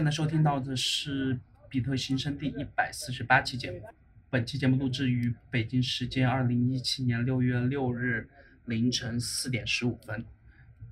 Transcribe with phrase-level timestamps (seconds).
[0.00, 3.82] 现在收听到的是比特新生第一百四十八期节目。
[4.30, 8.26] 本期节目录制于北京时间二零一七年六月六日
[8.64, 10.24] 凌晨四点十五分。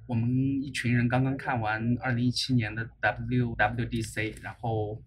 [0.07, 0.29] 我们
[0.63, 5.03] 一群人刚刚看完二零一七年的 WWDC，然后，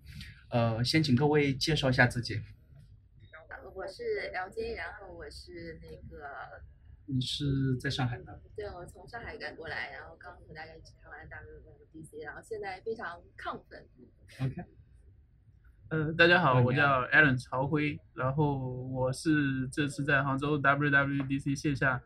[0.50, 2.42] 呃，先请各位介绍一下自己。
[3.76, 6.26] 我是 LJ，然后我是那个。
[7.14, 8.42] 你是在上海的？
[8.56, 13.86] 对，我从上海赶过来，然后刚和大家一起看完 WWDC，然后现在非常亢奋。
[14.40, 14.64] OK。
[15.90, 22.02] 呃，大家好，我叫 Alan 曹辉，然后我是这次在杭州 WWDC 线下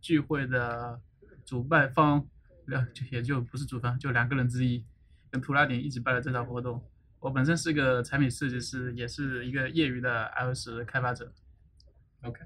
[0.00, 1.00] 聚会的
[1.44, 2.26] 主办方。
[2.66, 4.84] 两也就不是主办，就两个人之一，
[5.30, 6.84] 跟图拉点一起办了这场活动。
[7.20, 11.32] 我本身是个产品设计师，也是一个业余的 iOS 开发者。
[12.22, 12.44] OK，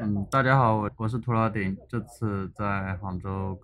[0.00, 3.60] 嗯，大家好，我我是图拉点，这次在杭州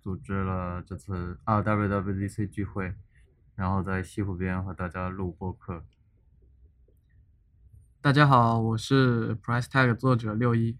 [0.00, 2.94] 组织了这次 RWWDC 聚会，
[3.54, 5.84] 然后在西湖边和大家录播客。
[8.00, 10.78] 大家好，我是 Price Tag 作者六一。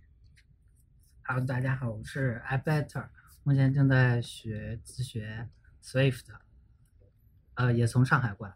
[1.23, 3.09] Hello，大家好，我是 iBetter。
[3.43, 5.51] 目前正在学自学
[5.83, 6.25] Swift，
[7.57, 8.55] 呃，也从上海过来。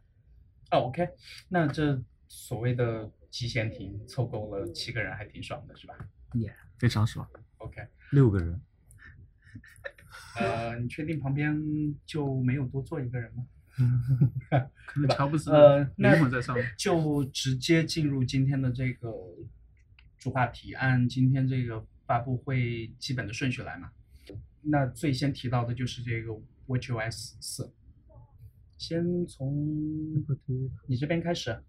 [0.71, 1.11] 哦，OK，
[1.51, 5.95] 那这所谓的集贤庭凑够了七个人，还挺爽的，是吧？
[6.33, 7.29] 也非常爽。
[7.59, 8.61] OK，六个人。
[10.37, 11.57] 呃，你确定旁边
[12.07, 13.47] 就没有多坐一个人吗？
[14.87, 16.73] 可能乔布斯呃，那在上面。
[16.77, 19.13] 就直接进入今天的这个
[20.17, 23.91] 主话题，按今天这个发布会基本的顺序来嘛。
[24.63, 26.33] 那最先提到的就是这个
[26.67, 27.73] WatchOS 四，
[28.77, 30.25] 先从
[30.87, 31.63] 你这边开始。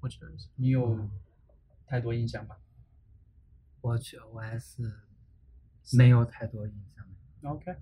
[0.00, 1.08] WatchOS，你有
[1.86, 2.56] 太多印象吗
[3.82, 4.90] ？WatchOS
[5.96, 7.04] 没有太多印象。
[7.42, 7.76] OK，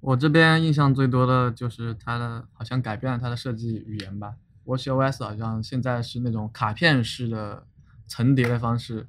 [0.00, 4.36] 我这边印象最多的就是它的，好像改变了它的设计语言吧。
[4.64, 7.66] WatchOS 好像现在是那种卡片式的
[8.06, 9.08] 层叠的方式。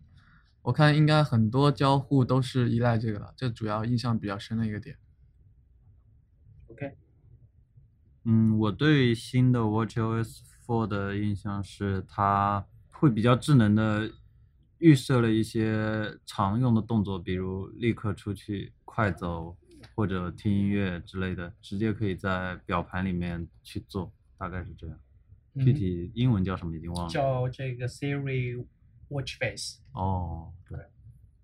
[0.64, 4.98] 我看应该很多交互都是依赖这个了，这主要印象比较深的一个点。
[6.68, 6.98] OK，
[8.24, 14.10] 嗯，我对新的 WatchOS 4的印象是它会比较智能的
[14.84, 19.58] 预设了一些常用的动作，比如立刻出去、快走
[19.96, 25.00] 或者听音乐之类的，直接可以在表盘里面去做，大概是这样。
[25.60, 27.10] 具体英文叫什么已经忘了。
[27.10, 28.66] 叫这个 Siri。
[29.10, 30.80] Watch Face 哦，对，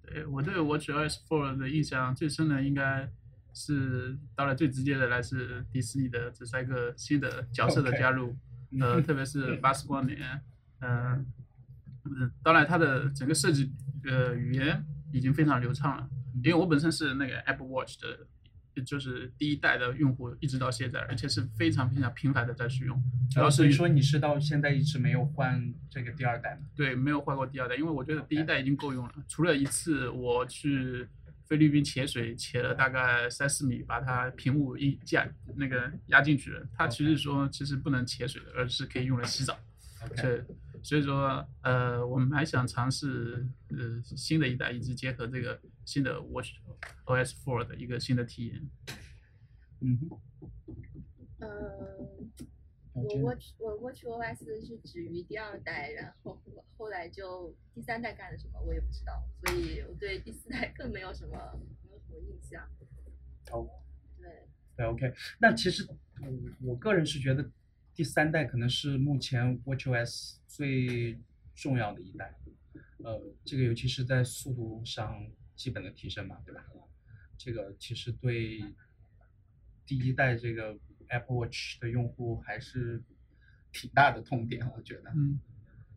[0.01, 3.07] 对我对 WatchOS 4的印象最深的应该
[3.53, 8.35] 是，当然最直接的来自迪士尼的这三个新的角色的加入，
[8.79, 10.41] 呃， 特别是巴斯光年，
[10.79, 11.23] 嗯，
[12.43, 13.71] 当然它的整个设计
[14.05, 16.09] 呃语言已经非常流畅了，
[16.43, 18.27] 因为我本身是那个 Apple Watch 的。
[18.85, 22.97] 就是第一代的用户一直到现在，而且是非常非常频繁的在使用。
[23.29, 26.61] 主要是说你是到现在一直没有换这个第二代吗？
[26.77, 29.13] 对，没有换过第二代，因为我觉得第一代已经够用了。
[29.27, 31.05] 除了一次我去
[31.45, 35.27] 菲律宾潜水，潜了大概三四米，把它屏幕一架
[35.57, 36.65] 那个压进去了。
[36.73, 39.59] 它其实说其实不能潜水的，而是可以用来洗澡。
[40.23, 40.41] 以
[40.83, 46.53] 说，呃，我们还想尝试呃新的一代，以及结合这个新的 Watch
[47.05, 48.69] OS 4的一个新的体验。
[49.81, 49.99] 嗯。
[51.39, 51.47] 呃，
[52.93, 56.41] 我 Watch 我 Watch OS 是止于第二代，然后
[56.77, 61.37] 后来就第三代干了什么我也不知道，所以我对第四代更没有什么
[61.83, 62.67] 没有什么印象。
[63.51, 63.69] 哦。
[64.17, 64.47] 对。
[64.75, 65.13] 对，OK。
[65.39, 65.87] 那其实
[66.21, 67.49] 我我个人是觉得。
[67.99, 71.19] 第三代可能是目前 WatchOS 最
[71.53, 72.33] 重要的一代，
[72.99, 76.63] 呃，这个尤其是在速度上基本的提升嘛，对吧？
[77.37, 78.63] 这个其实对
[79.85, 83.03] 第一代这个 Apple Watch 的用户还是
[83.73, 85.11] 挺大的痛点，我觉得。
[85.13, 85.37] 嗯。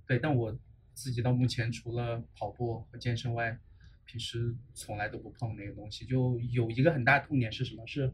[0.04, 0.58] 对，但我
[0.94, 3.56] 自己到目前除了跑步和健身外，
[4.06, 6.04] 平时从来都不碰那个东西。
[6.04, 7.86] 就有一个很大的痛点是什么？
[7.86, 8.12] 是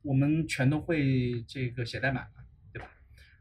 [0.00, 2.26] 我们全都会这个写代码。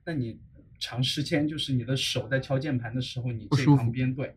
[0.07, 0.39] 那你
[0.79, 4.33] 长时间就是你的手在敲键盘的时候，你这旁边对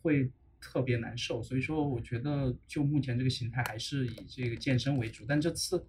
[0.00, 0.30] 会
[0.60, 1.42] 特别难受。
[1.42, 5.24] 所以说，我觉得就目前这个形态还是以这个健身为主。
[5.26, 5.84] 但这次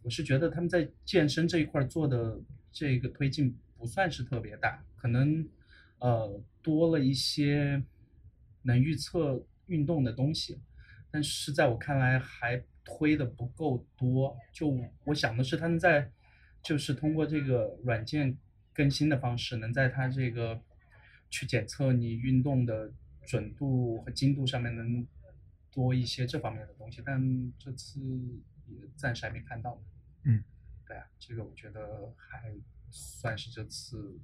[0.00, 2.40] 我是觉得他们在健身这一块做的
[2.72, 5.46] 这个推进不算是特别大，可能
[5.98, 7.84] 呃多了一些
[8.62, 10.58] 能预测运动的东西，
[11.10, 14.34] 但是在我看来还推的不够多。
[14.50, 16.10] 就我想的是他们在
[16.62, 18.34] 就是通过这个软件。
[18.72, 20.60] 更新的方式能在它这个
[21.30, 22.92] 去检测你运动的
[23.26, 25.06] 准度和精度上面能
[25.70, 28.00] 多一些这方面的东西，但这次
[28.66, 29.80] 也暂时还没看到。
[30.24, 30.42] 嗯，
[30.86, 32.54] 对啊，这个我觉得还
[32.90, 34.18] 算是这次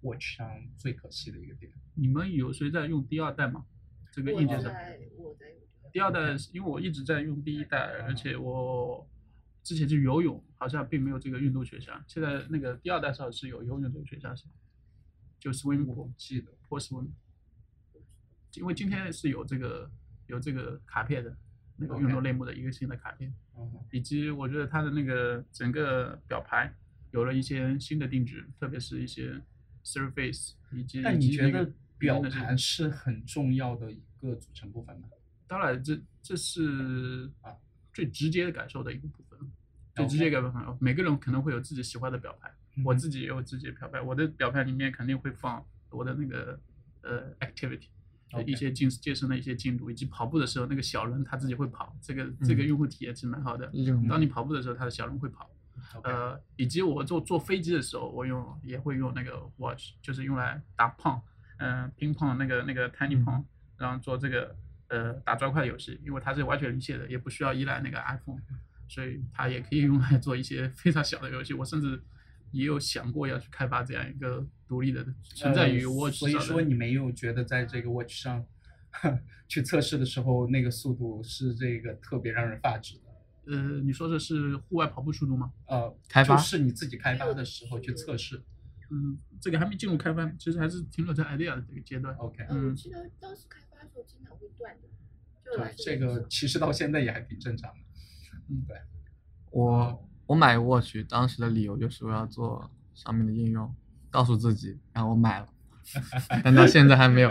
[0.00, 1.70] Watch 上最可惜的一个点。
[1.94, 3.66] 你们有谁在用第二代吗？
[4.10, 4.72] 这个硬件上，
[5.16, 5.60] 我在用
[5.92, 6.20] 第二代，
[6.52, 9.06] 因为我一直在用第一代，而且我
[9.66, 14.44] 之前去游泳好像并没有这个运动选项，现在那个第二代上是有游泳这个选项是，
[15.40, 17.08] 就 Swim Pool 记得 Pool Swim，
[18.54, 19.90] 因为今天是有这个
[20.28, 21.36] 有这个卡片的。
[21.78, 23.30] 那个运动类目的一个新的卡片，
[23.90, 26.74] 以及我觉得它的那个整个表盘
[27.10, 29.38] 有了一些新的定制，特别是一些
[29.84, 31.02] surface 以及。
[31.02, 35.08] 但你觉得表盘是很重要的一个组成部分吗？
[35.46, 37.54] 当然，这这是啊
[37.92, 39.38] 最直接的感受的一个部分，
[39.96, 40.76] 最直接给朋友。
[40.80, 42.52] 每个人可能会有自己喜欢的表盘，
[42.84, 46.60] 我自己也有自己的表盘，我的表盘里面肯定会放我的那个
[47.02, 47.88] 呃 activity。
[48.44, 53.70] 一些健健身的一些进度，以及跑步的时候那个小人他自己会跑，这个这个用户体验是蛮好的。
[54.08, 55.48] 当你跑步的时候，他的小人会跑。
[56.02, 61.22] 呃，以及我坐坐飞机的时候，我用也会用那个 watch，就是用来打胖，
[61.58, 63.44] 嗯，乒乓那个那个 tiny 胖，
[63.78, 64.56] 然后做这个
[64.88, 68.40] 呃打砖块游戏，因为它是完全离线的，也不需要依赖那个 iPhone，
[68.88, 71.52] 所以它也可以用来做一些非常小的游戏。
[71.54, 72.02] 我甚至
[72.52, 76.30] 也有想过要去开发这样一个独立的存在于 watch 上。
[76.30, 78.44] 所以说你没有觉得在这个 watch 上
[79.48, 83.02] 去测试的时候，那个速度是这个特别让人发指的？
[83.52, 85.52] 呃，你说的是户外跑步速度吗？
[85.66, 88.42] 呃，开发就是你自己开发的时候去测试。
[88.90, 92.14] 嗯，这个还没进入开发，其实还是停留在 idea 的这个阶段。
[92.16, 92.44] OK。
[92.48, 94.88] 嗯，我记得当时开发的时候经常会断的。
[95.56, 97.80] 对，这个其实到现在也还挺正常的。
[98.48, 98.76] 嗯，对。
[99.50, 103.74] 我我买 watch 当时的理由就是我要做上面的应用，
[104.10, 105.48] 告诉自己，然后我买了，
[106.42, 107.30] 但到现在还没有。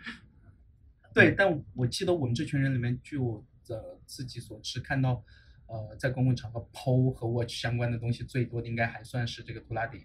[1.14, 3.44] 对，但我记得我们这群人里面据我。
[3.66, 5.24] 的自己所知看到，
[5.68, 10.04] 呃，在公共场合剖和 watch 相关的东西最多的，应该还算是这个图拉迪。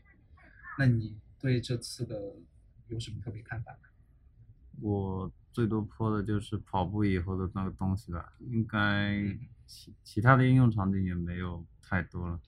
[0.78, 2.38] 那你对这次的
[2.88, 3.78] 有什么特别看法？
[4.80, 5.30] 我
[5.60, 9.22] 最多泼的就是跑步以后的那个东西吧，应该
[9.68, 12.40] 其其他的应用场景也没有太多了。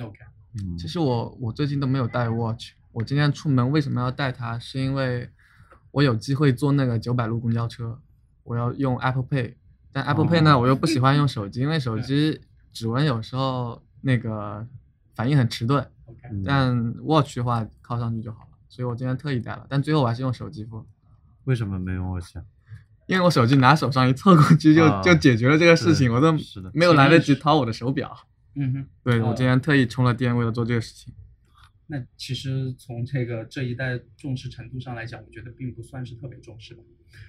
[0.00, 0.18] OK，
[0.54, 4.58] 嗯，其实我我最近都没有带 watch，我今天出门为什么要带它？
[4.58, 5.30] 是因为
[5.92, 8.00] 我有机会坐那个九百路公交车，
[8.42, 9.54] 我要用 Apple Pay。
[9.92, 12.40] 但 Apple Pay 呢，我又不喜欢用手机，因为手机
[12.72, 14.66] 指纹有时候那个
[15.14, 15.88] 反应很迟钝。
[16.44, 19.64] 但 Watch 的话靠上去就好了，所以我今天特意带了。
[19.68, 20.84] 但最后我还是用手机付。
[21.44, 22.36] 为什么没用 Watch？
[23.06, 26.32] 因为我手机拿手上一凑过去就就解决了这个事情，我都
[26.72, 28.16] 没有来得及掏我的手表。
[28.56, 31.12] 嗯哼，对我今天特意充了电，为了做这个事情。
[31.86, 36.82] 那其实从这个这一代重视程度上来讲，我觉得并不算是特别重视吧。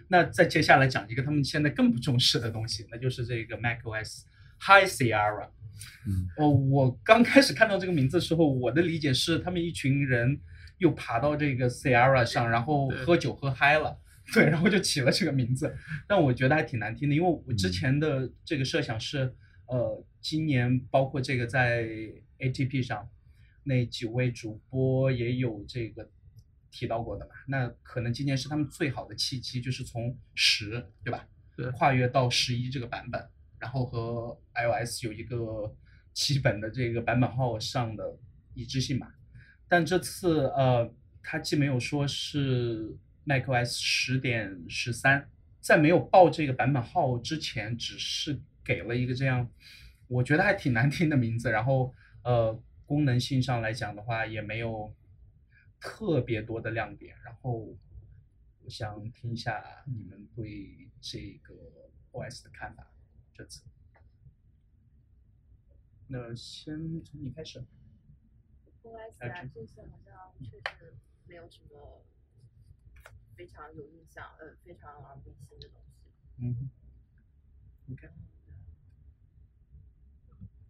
[0.07, 4.21] 那再接下来讲一个他们现在更不重视的东西，那就是这个 macOS
[4.59, 5.49] High Sierra。
[6.07, 10.39] 嗯，哦，我刚开始看到这个名字的时候，我的理解是他们一群人
[10.77, 13.97] 又爬到这个 Sierra 上，然后喝酒喝嗨了，
[14.33, 15.75] 对，然后就起了这个名字。
[16.07, 19.33] 但我觉得还挺难听的，因为我之前的这个设想是，
[19.67, 21.87] 呃，今年包括这个在
[22.39, 23.09] ATP 上
[23.63, 26.09] 那几位主播也有这个。
[26.77, 31.25] 提到过的嘛，那可能今年是他们最好的契机，就是从十，对吧？
[31.55, 35.73] 对，跨越到十一这个版本，然后和 iOS 有一个
[36.11, 38.19] 基本的这个版本号上的
[38.53, 39.09] 一致性吧。
[39.69, 42.93] 但这次呃，它既没有说是
[43.25, 45.29] macOS 十点十三，
[45.59, 49.49] 在没有报这个版本号之前，只是给了一个这样，
[50.07, 51.51] 我觉得还挺难听的名字。
[51.51, 54.95] 然后呃，功能性上来讲的话，也没有。
[55.77, 57.77] 特别多的亮点，然后
[58.63, 61.53] 我想听一下你们对这个
[62.11, 62.91] OS 的看法。
[63.35, 63.61] 这次，
[66.07, 67.63] 那先从你开始。
[68.81, 70.95] OS 啊，这次好像确实
[71.27, 72.03] 没有什么
[73.35, 75.93] 非常有印象，呃，非常耳目一新的东西。
[76.37, 76.69] 嗯。
[77.91, 78.09] OK。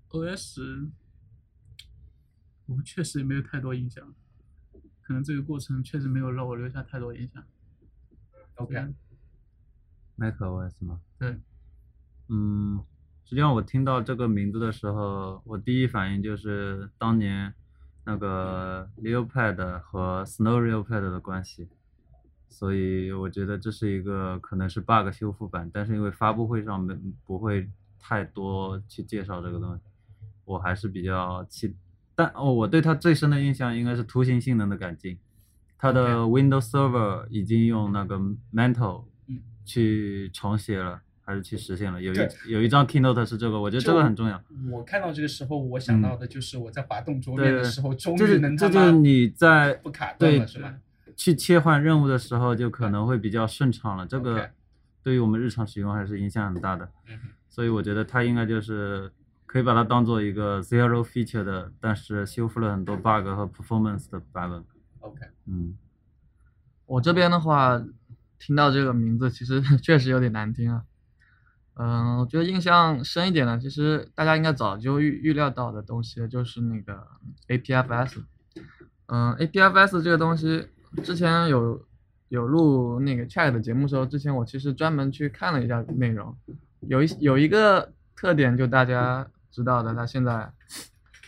[0.10, 0.89] OS，
[2.67, 4.15] 我确实也没有太多印象。
[5.01, 7.45] 可能这个过程确实没有让我留下太多印象。
[8.55, 11.01] OK，macOS 吗？
[11.19, 11.38] 对。
[12.29, 12.84] 嗯，
[13.25, 17.53] 实际上我听到这个名字的时候，我第一反应就是当年
[18.05, 21.69] 那个 Leopard 和 Snow Leopard 的关系，
[22.57, 26.95] 所以我觉得这是一个可能是 bug 修复版，但是因为发布会上没
[27.25, 27.69] 不会
[28.00, 29.81] 太多去介绍这个东西，
[30.45, 31.75] 我还是比较期。
[32.15, 35.17] 但哦，我对它最深的印象应该是图形性能的改进。
[35.77, 38.17] 它的 Windows Server 已经用那个
[38.53, 39.03] Mantle
[39.65, 42.01] 去重写了，还是去实现了。
[42.01, 44.41] 有一有一张 keynote 是这个，我觉得这个很重要。
[44.71, 50.74] 我看到这个时候，我想到的就是我在滑动桌面的时候，终于能他这就是你在不卡顿了，是吧？
[51.15, 54.05] 去切换任务的时候就可能会比较顺畅了。
[54.05, 54.50] 这个
[55.01, 56.89] 对于我们日常使用还是影响很大的。
[57.48, 59.12] 所以我觉得它应该就是
[59.45, 64.65] 可以把它当做一个 zero feature 的，但是修复了很多 bug 和 performance 的版本。
[65.00, 65.77] ，OK，嗯，
[66.86, 67.81] 我这边的话，
[68.38, 70.84] 听到这个名字，其实 确实有点难听啊。
[71.75, 77.07] 嗯，我觉得印象深一点的，其实大家应该早就预预料到的东西，就是那个
[77.48, 78.24] APFS。
[79.07, 80.67] 嗯，APFS 这个东西，
[81.04, 81.86] 之前有
[82.30, 86.36] 有录那个 Chat 的节目时候，之前我其实专门去看了一下内容，
[86.82, 90.52] 有一有一个特点，就大家知道的，它现在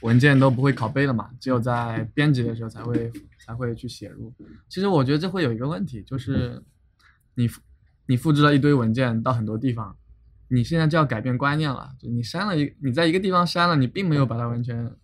[0.01, 3.11] 文件都不会拷贝了嘛，只有在编辑的时候才会
[3.45, 4.33] 才会去写入。
[4.69, 6.61] 其实我觉得这会有一个问题，就是
[7.35, 7.49] 你
[8.05, 9.95] 你复制了一堆文件到很多地方，
[10.47, 14.95] 你现在就要改变观念了，就你删了一你在一个地方删了，你并没有把它完全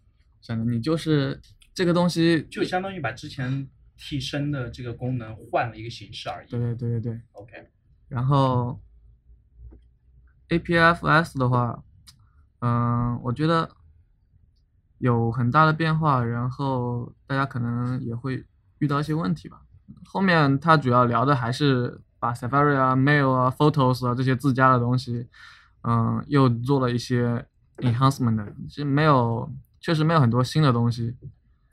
[0.42, 1.40] 删了，你就是
[1.74, 3.68] 这个东西就相当于把之前
[4.06, 6.50] 替身的这个功能换了一个形式而已。
[6.50, 7.22] 对对对对对。
[7.32, 7.70] OK，
[8.10, 8.78] 然后
[10.50, 11.82] APFS 的话，
[12.60, 13.70] 嗯、我觉得
[14.98, 18.46] 有很大的变化，然后大家可能也会
[18.80, 19.62] 遇到一些问题吧。
[20.04, 25.30] 后面它主要聊的还是把 Safari 啊、Mail 啊、Photos 啊这些自家的东西，
[25.84, 27.46] 嗯、又做了一些
[27.78, 31.16] enhancement 的，其实没有，确实没有很多新的东西。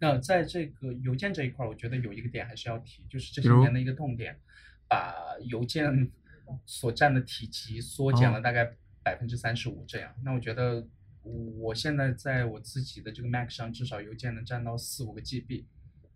[0.00, 4.40] 那在这个邮件这一块儿，我觉得有一个点还是要提，就是这些年的一个痛点，
[4.88, 6.10] 把邮件
[6.64, 10.12] 所占的体积缩减了哦大概百分之三十五这样。
[10.24, 10.88] 那我觉得
[11.22, 15.66] 我现在在我自己的这个 Mac 上，至少邮件能占到四五个 GB。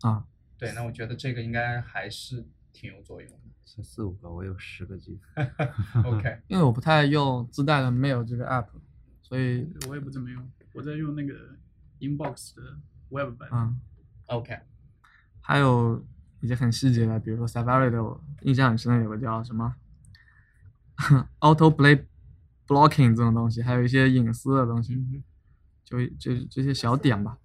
[0.00, 0.26] 啊，
[0.58, 3.38] 对，那我觉得这个应该还是挺有作用的。
[3.64, 5.18] 才四五个，我有十个 G。
[6.04, 8.68] OK， 因为我不太用自带的 Mail 这个 app，
[9.22, 11.56] 所以我也不怎么用，我在用那个
[12.00, 12.78] Inbox 的
[13.10, 13.48] Web 版。
[13.52, 13.80] 嗯。
[14.26, 14.58] OK，
[15.42, 16.02] 还有
[16.40, 19.76] 一些很细节的，比如说 Safari 的，我印象很深的有个叫什么
[21.40, 22.06] Auto Play
[22.66, 25.24] Blocking 这种东西，还有一些隐私的东西，嗯哼
[25.84, 27.38] 就这这些小点吧，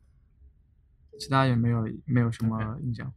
[1.20, 3.12] 其他也没有没有什么印象。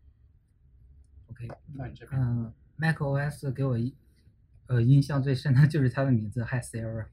[1.28, 3.94] OK，那你这边嗯，macOS 给我一
[4.66, 7.06] 呃印象最深的就是它的名字 Hi Siri，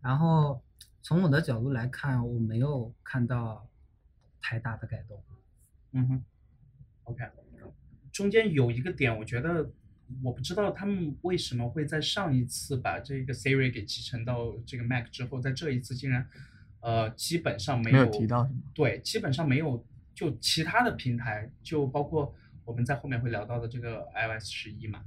[0.00, 0.60] 然后
[1.00, 3.68] 从我的角度来看，我没有看到
[4.42, 5.22] 太大的改动。
[5.92, 6.24] 嗯哼
[7.04, 7.24] ，OK，
[8.12, 9.70] 中间有一个点，我觉得
[10.22, 16.28] 我不知道他们为什么会在上一次把这个 Siri 给集成到这个 Mac 之后，在这一次竟然
[16.80, 18.50] 呃基本上没有提到？
[18.74, 22.34] 对，基本上没有，就其他的平台，就包括
[22.64, 25.02] 我们在后面会聊到的这个 iOS 十一嘛，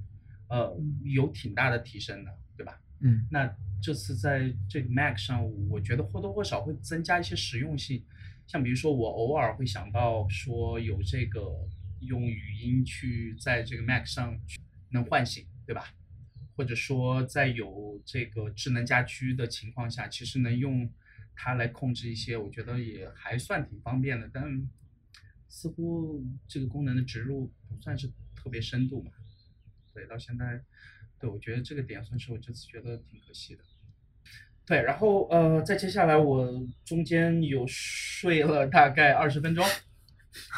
[0.50, 2.82] 呃，有挺大的提升的，对吧？
[3.02, 8.04] 嗯，那这次在这个 Mac 上，我觉得或多或少会增加一些实用性，
[8.48, 11.68] 像比如说我偶尔会想到说有这个
[12.02, 14.60] 用语音去在这个 Mac 上去
[14.90, 15.94] 能唤醒，对吧？
[16.56, 20.90] 或者说在有这个智能家居的情况下，其实能用
[21.36, 24.70] 它来控制一些，我觉得也还算挺方便的，但
[25.50, 29.12] 似乎这个功能的植入不算是特别深度嘛。
[29.94, 30.64] 对，到现在，
[31.20, 33.64] 对我觉得这个点算是我这次觉得挺可惜的。
[34.66, 36.48] 对，然后呃，再接下来我
[36.84, 39.64] 中间有睡了大概二十分钟，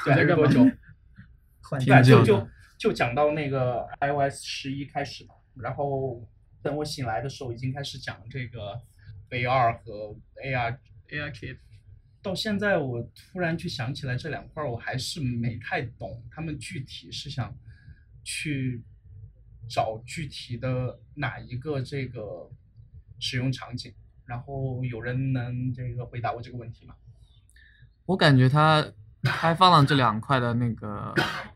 [0.05, 0.61] 对，还是多久？
[1.61, 2.47] 换对，就就
[2.77, 6.27] 就讲到那个 iOS 十一开始嘛，然后
[6.61, 8.79] 等我醒来的时候，已经开始讲这个
[9.29, 10.77] VR 和 AR。
[11.09, 11.57] AR Kit
[12.21, 17.57] 到现在，我突然去想起来这两块儿，我还是没太懂，他们具体是想
[18.25, 18.83] 去
[19.69, 22.51] 找具体的哪一个这个
[23.19, 23.93] 使用场景，
[24.25, 26.95] 然后有人能这个回答我这个问题吗？
[28.05, 28.86] 我感觉它
[29.24, 31.13] 开放了这两块的那个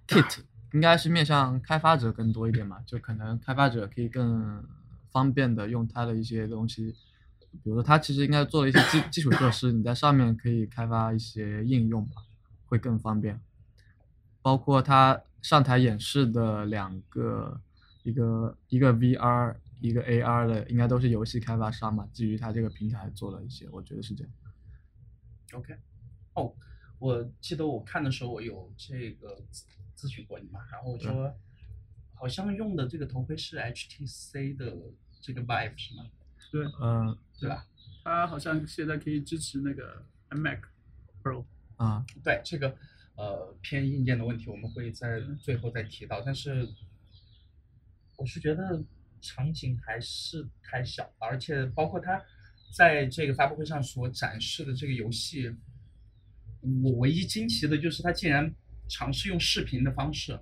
[0.08, 0.40] kit，
[0.74, 4.64] 应该是面向开发者更多一点嘛，就可能开发者可以更
[5.12, 6.96] 方便的用它的一些东西，
[7.64, 12.24] 比如说它其实应该做了一些基基础设施，你在上面可以开发一些应用吧，
[12.66, 13.40] 会更方便。
[14.42, 17.62] 包括它上台演示的两个，
[18.04, 24.34] 一个一个 VR，一个 AR 的，应该都是游戏开发商嘛，基于它这个平台做了一些，我觉得是这样。
[25.54, 25.76] OK，
[26.36, 26.56] 哦，
[27.00, 29.64] 我记得我看的时候，我有这个咨
[29.98, 31.36] 咨询过你嘛，然后我说
[32.14, 34.74] 好像用的这个头盔是 HTC 的
[35.20, 36.06] 这个 Vive 是吗？
[36.52, 37.68] 对，嗯对吧？
[38.04, 40.62] 它好像现在可以支持那个 iMac
[41.24, 41.44] Pro。
[41.78, 42.78] 啊，对这个
[43.16, 46.22] 呃偏硬件的问题，我们会在最后再提到。
[46.22, 46.70] 但是
[48.18, 48.84] 我是觉得
[49.22, 52.22] 场景还是太小，而且包括他
[52.76, 55.50] 在这个发布会上所展示的这个游戏，
[56.84, 58.54] 我唯一惊奇的就是他竟然
[58.90, 60.38] 尝试用视频的方式。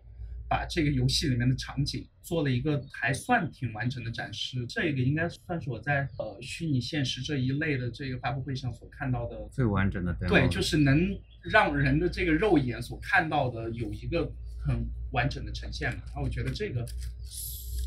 [0.52, 10.12] 把这个游戏里面的场景做了一个还算挺完整的展示，这个应该算是我在呃虚拟现实这一类的这个发布会上所看到的最完整的。
[10.28, 14.26] 对，就是能让人的这个肉眼所看到的有一个
[14.66, 16.02] 很完整的呈现嘛。
[16.16, 16.84] 那我觉得这个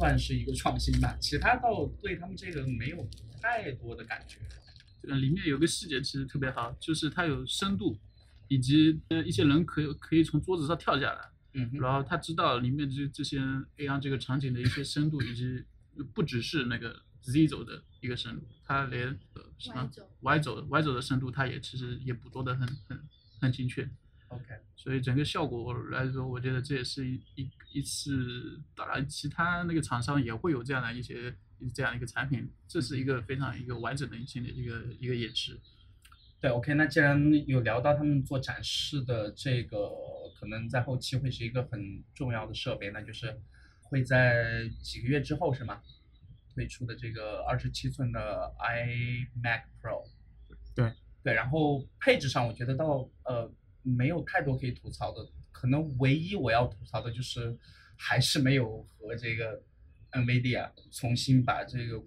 [0.02, 3.08] 算是一个创新吧，其他倒对他们这个没有
[3.40, 4.38] 太多的感觉。
[5.08, 7.96] 呃，里面有个细节其实特别好，就是它有深度，
[8.48, 11.30] 以及呃一些人可以可以从桌子上跳下来。
[11.54, 13.38] 嗯，然后他知道里面这这些
[13.76, 15.62] AR 这个场景的一些深度，以及
[16.12, 19.88] 不只是那个 Z 轴的一个深度，他连呃什么
[20.20, 23.00] Y 轴 Y 轴的深度，他也其实也捕捉的很很
[23.40, 23.88] 很精确。
[24.34, 24.44] OK，
[24.76, 31.34] 所以整个效果来说，我觉得这也是一一一次，当然其他那个厂商也会有这样的一些
[31.74, 35.60] 这样一个产品，这是一个非常一个完整的一些的一个一个演示。
[36.40, 39.90] 对，OK，那既然有聊到他们做展示的这个，
[40.40, 43.40] 可能在后期会是一个很重要的设备，那就是
[43.82, 45.80] 会在几个月之后是吗？
[46.54, 50.04] 推出的这个二十七寸的 iMac Pro。
[50.74, 53.48] 对，对，然后配置上我觉得到呃
[53.82, 57.56] 没有太多可以吐槽的，可能唯一我要吐槽的就是
[57.96, 59.62] 还是没有和这个
[60.12, 62.02] NVIDIA 重新把这个。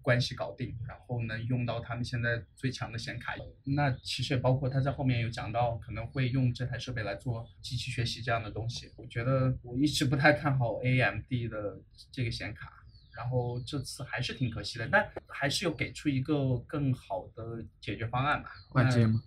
[0.00, 3.34] 关系搞定，然后能用到他们现在最强的显卡。
[3.64, 8.90] 那其实也包括他在后面有讲到，可能会用这台设备来做机器学习这样的东西。
[8.96, 11.78] 我觉得我一直不太看好 AMD 的
[12.10, 12.72] 这个显卡，
[13.14, 18.48] 然后这次还是挺可惜的，但还是有给出一个更好的解决方案吧。
[18.70, 19.22] 换接吗？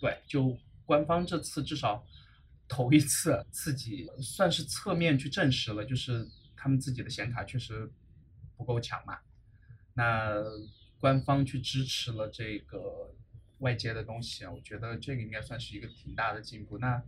[0.00, 0.56] 对，就
[0.92, 2.06] 官方这次至少
[2.68, 7.90] 头一次自己算是侧面去证实了，就是他们自己的显卡确实
[8.58, 9.18] 不够强嘛。
[9.94, 10.34] 那
[11.00, 13.14] 官方去支持了这个
[13.60, 16.76] 外接的东西，我觉得这个应该算是一个挺大的进步。
[16.76, 17.02] 那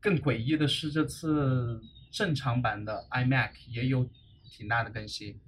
[0.00, 4.08] 更诡异的是，这次正常版的 iMac 也有
[4.50, 5.38] 挺大的更新。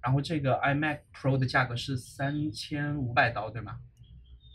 [0.00, 3.80] 然后这个 iMac Pro 的价格是三千五百刀，对吗？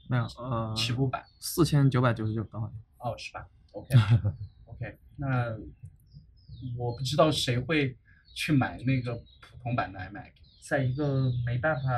[0.09, 2.59] 没有，呃，起步版四千九百九十九刀。
[2.97, 3.95] 哦，是吧？OK
[4.65, 5.55] OK，那
[6.75, 7.95] 我不知道谁会
[8.33, 10.31] 去买那个普通版的 iMac。
[10.61, 11.89] 在一个没办法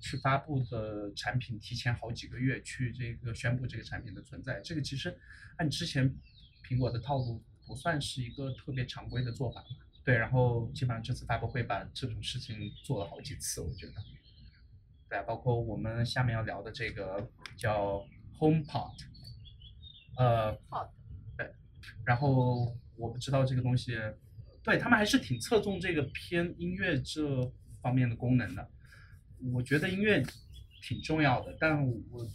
[0.00, 5.16] 去发布的产品提前好几个月去这个宣布这个产品的存在，这个其实
[5.58, 6.12] 按之前
[6.68, 9.64] 苹果的套路不算是一个特别常规的做法
[10.04, 13.92] 对，然后基本上这次发布会把这种事情做了好几次，我觉得。
[15.08, 18.04] 对，包括我们下面要聊的这个叫
[18.38, 18.92] HomePod，
[20.16, 20.52] 呃，
[21.36, 21.52] 对，
[22.04, 23.92] 然后我不知道这个东西，
[24.62, 27.52] 对他们还是挺侧重这个偏音乐这。
[27.80, 28.70] 方面的功能的，
[29.52, 30.20] 我觉得音乐
[30.82, 32.28] 挺重要的，但我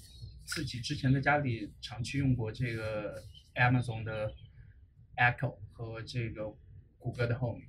[0.46, 3.22] 自己之前在家里长期用过这个
[3.56, 4.34] Amazon 的
[5.18, 6.46] Echo 和这个
[6.98, 7.62] 谷歌的 Home。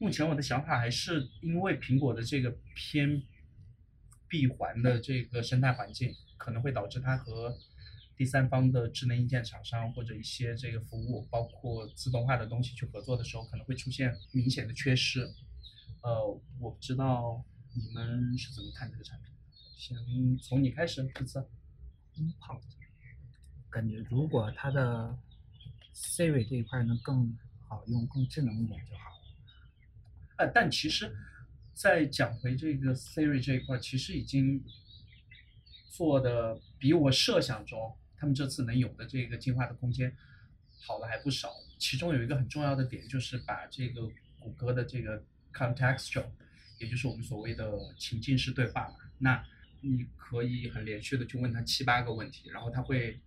[0.00, 3.22] 目前我的想法还是因为苹果的这个偏
[4.28, 7.56] 闭环的这个生态环境，可能会导致它和
[8.16, 15.28] 第三方的智能硬件厂商或者一些这个服务，包括自动化的东西去合作的时候，可能会出现明显的缺失。
[16.02, 16.24] 呃，
[16.60, 19.32] 我不知道你们是怎么看这个产品。
[19.76, 19.96] 先
[20.38, 21.44] 从你开始，这次。
[22.16, 22.60] 嗯，好。
[23.70, 25.16] 感觉如果它的
[25.94, 27.36] Siri 这一块能更
[27.68, 29.20] 好用、更智能一点就好。
[30.38, 31.14] 呃，但其实，
[31.80, 34.64] 在讲回这个 Siri 这一块，其实已经
[35.88, 40.16] 做的比我设想中，他们这次能有的这个进化的空间
[40.80, 41.50] 好了还不少。
[41.78, 44.10] 其中有一个很重要的点，就是把这个
[44.40, 45.24] 谷歌的这个。
[45.50, 46.26] Contextual，
[46.78, 48.94] 也就是我们所谓的情境式对话。
[49.18, 49.44] 那
[49.80, 53.18] 你可以很连续的去问他七八个问题，然后他会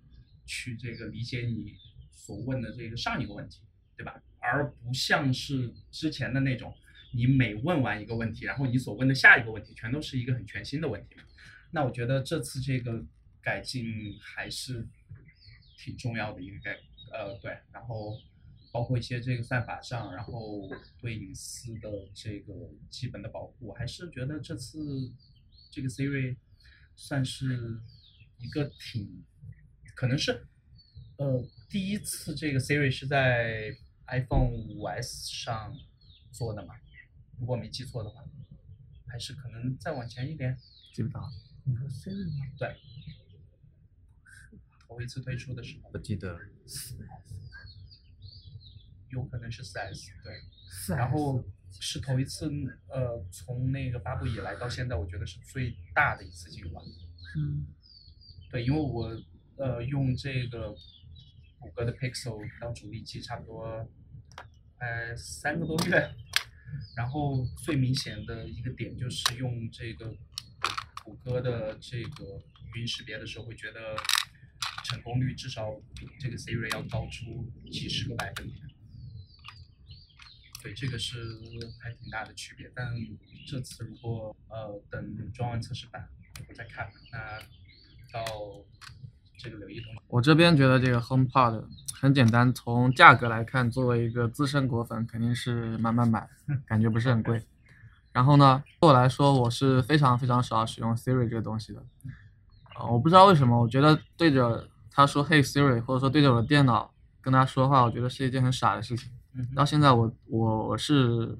[0.45, 1.75] 去这个理解你
[2.11, 3.59] 所问的这个上一个问题，
[3.97, 4.21] 对吧？
[4.39, 6.73] 而不像是之前的那种，
[7.13, 11.15] 你每问完一个问题，然后你所问的下一个问题全都是一个很全新的问题。
[11.71, 13.03] 那我觉得这次这个
[13.41, 14.87] 改进还是
[15.77, 16.77] 挺重要的一个改，
[17.11, 18.17] 呃，对，然后。
[18.73, 22.53] 包括一些这个算法上，然后对隐私的这个
[22.89, 25.11] 基本的保护，我还是觉得这次
[25.69, 26.37] 这个 Siri
[26.95, 27.81] 算是
[28.37, 29.25] 一个挺
[29.93, 30.47] 可能是
[31.17, 33.75] 呃第一次这个 Siri 是在
[34.07, 35.75] iPhone 五 S 上
[36.31, 36.73] 做的嘛？
[37.41, 38.23] 如果没记错的话，
[39.07, 40.57] 还是可能再往前一点。
[40.93, 41.29] 记不到。
[41.65, 42.45] 你说 Siri 吗？
[42.57, 42.77] 对。
[44.87, 45.89] 头一次推出的时候。
[45.91, 46.39] 我记得。
[49.09, 52.49] 有可能是四 S 对，四然后是头一次，
[52.87, 56.81] 呃，从那个发布以来到现在，我觉得是最大的一次进化。
[57.35, 57.65] 嗯，
[58.49, 59.21] 对，因为我
[59.57, 60.73] 呃用这个
[61.59, 63.85] 谷歌的 Pixel 当主力机差不多，
[64.77, 66.15] 呃三个多月，
[66.95, 70.15] 然后最明显的一个点就是用这个
[71.03, 72.41] 谷歌的这个
[72.73, 73.95] 语音识别的时候，会觉得
[74.85, 78.59] 成功率至少比这个 Siri 要高出几十个百分点。
[80.61, 81.39] 对，这个是
[81.81, 82.71] 还挺大的区别。
[82.75, 82.93] 但
[83.47, 86.07] 这次如果呃等装完测试版，
[86.47, 87.41] 我再看，那
[88.11, 88.23] 到
[89.41, 89.99] 这个留意东西。
[90.07, 91.63] 我这边觉得这个 HomePod
[91.99, 96.27] 很简单，从价格来看，作为一个资深果粉，肯定是买买买，
[96.65, 97.41] 感觉不是很贵。
[98.11, 101.83] 然后呢，对我来说，我是非常非常少使用 Siri 这个东西的。
[102.75, 109.11] 呃，我不知道为什么，我觉得对着他说 Hey Siri，或者说对着我的电脑跟他说话，我觉得是一件很傻的事情。
[109.55, 111.37] 到现在我我我是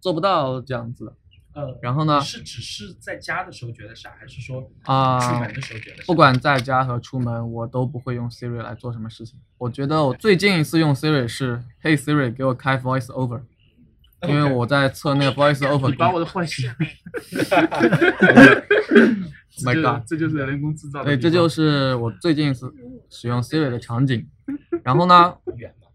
[0.00, 1.14] 做不到这样子的。
[1.54, 6.02] 呃，然后呢是只是在家的时候觉得傻，还是说啊出门的时候觉得傻？
[6.06, 9.38] 不管在家和出门，我都不会用 Siri 来做什么事情。
[9.58, 13.42] 我觉得我最近一次用 Siri 是 Hey Siri 给我开 Voice Over，
[14.28, 16.90] 因为我在测那个 Voice Over 你把我的坏习惯
[19.62, 22.74] My God 这就是人工制造对，这就是我最近一次
[23.08, 24.28] 使用 Siri 的场景。
[24.82, 25.36] 然后呢，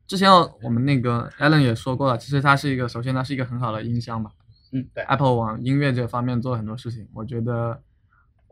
[0.07, 0.31] 之前
[0.63, 4.31] 我们那个 Alan 也说过了，其实它是一个，首先它是一个很好的音箱嘛。
[4.71, 5.03] 嗯，对。
[5.03, 7.81] Apple 往音乐这方面做了很多事情，我觉得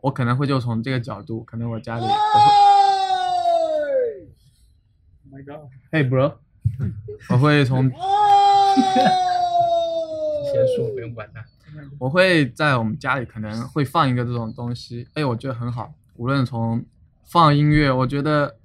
[0.00, 2.14] 我可能会就从这个角度，可能我家里我会
[5.30, 6.34] My God，，Hey bro，
[7.30, 7.90] 我会从
[10.50, 11.44] 先说不用管他。
[11.98, 15.92] 我会在我们家里可能会放一个这种东西，哎，我觉得很好。
[16.16, 16.84] 无论从
[17.24, 18.56] 放音乐，我觉得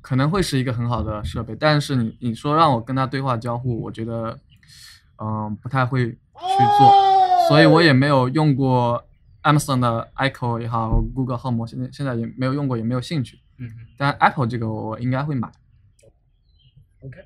[0.00, 1.54] 可能会是一个很好的设备。
[1.54, 4.38] 但是你你说让我跟他对话交互，我觉得
[5.18, 9.04] 嗯不太会去做，所以我也没有用过
[9.42, 13.38] Amazon 的 Echo 也好，Google Home，现在现在也没有用过，也没有兴趣。
[13.58, 15.50] 嗯嗯但 Apple 这个我应该会买。
[17.00, 17.18] ，OK。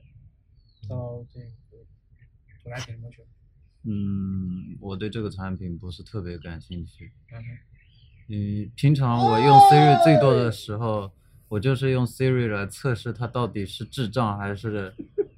[0.88, 1.46] 到这个
[2.64, 3.24] 我来点过去。
[3.84, 7.12] 嗯，我对这个产品不是特别感兴趣。
[7.32, 7.38] 嗯。
[8.28, 11.12] 嗯，平常我用 Siri 最多的时候，
[11.48, 14.92] 我就是用 Siri 来测试它到底是智障还是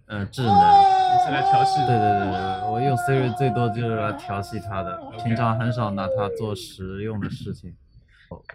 [0.08, 0.52] 呃智能。
[0.52, 1.86] 你是来调戏对。
[1.86, 7.74] 对对对，我用 Siri 最多就是来调戏它的，平常很少拿它做实用的事情，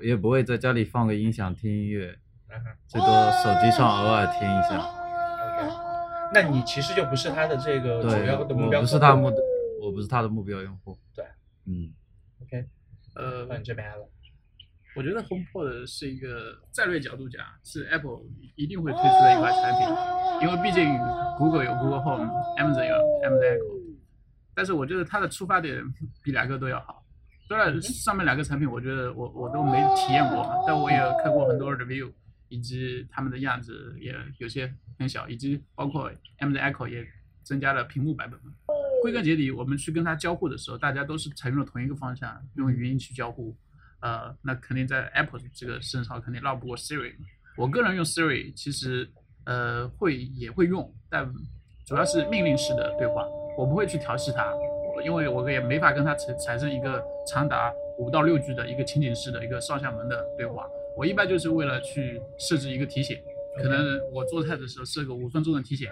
[0.01, 2.17] 也不会在家里放个音响听音乐。
[2.87, 4.77] 最多手机上偶尔听一下。
[4.77, 5.75] OK。
[6.35, 9.37] 那你其实就不是它的这个主对，要的目标我不是客户它目的，
[9.81, 10.95] 我不是它的目标用户。
[11.15, 11.25] 对，
[11.65, 11.91] 嗯
[12.43, 12.67] ，OK。
[13.15, 14.07] 呃，到你这边来了。
[14.95, 18.19] 我觉得 HomePod 是一个战略角度讲，是 Apple
[18.55, 20.87] 一定会推出的一款产品，因为毕竟
[21.37, 22.95] Google 有 Google Home，Amazon 有
[23.27, 23.81] Amazon Echo，
[24.53, 25.83] 但是我觉得它的出发点
[26.21, 27.03] 比两个都要好。
[27.47, 32.11] 虽然上面两个产品我觉得我我都没体验过嘛，但我也看过很多 review，
[32.49, 37.03] 以及他们的样子也有些很小，以及包括 Amazon Echo 也
[37.41, 38.53] 增加了屏幕版本嘛。
[39.01, 43.55] 归根结底，我们去跟它交互的时候，大家都是采用了同一个方向，用语音去交互。
[44.03, 47.13] 呃，那肯定在 Apple 这个身上肯定绕不过 Siri。
[47.55, 49.09] 我个人用 Siri 其实
[49.45, 51.25] 呃会也会用，但
[51.85, 53.25] 主要是命令式的对话，
[53.57, 54.53] 我不会去调戏它，
[54.93, 60.67] 我因为我也没法跟它产产生一个长达五到六句的一个情景式的一个上下文的对话。
[60.97, 63.17] 我一般就是为了去设置一个提醒，
[63.55, 65.89] 可能我做菜的时候设个五分钟的提醒，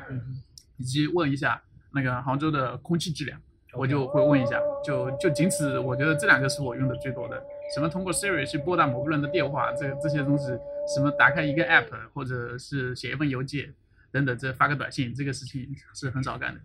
[0.76, 3.40] 以及问一下那个杭州的空气质量。
[3.74, 7.42] 我就会问一下，就就仅此，我觉得这两个是我用的最多的。
[7.74, 10.48] 什么通过 Siri 去拨打某个人的电话，这这些东西，
[10.94, 13.74] 什么打开一个 App，或者是写一份邮件
[14.12, 16.62] 等等，这发个短信，这个事情是很少干的。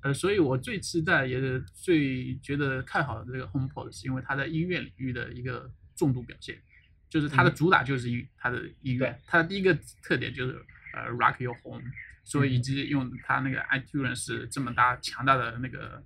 [0.00, 6.56] 呃，所以我最期待也是最觉得看好的这个 HomePod，是因为它在音乐领域的一个重度表现，
[7.10, 11.82] 就是它的主打就是音它的音乐，它的第一个特点就是呃 Rock Your Home，
[12.22, 16.00] 所以以及用它那个 iTunes 这么大强大的那个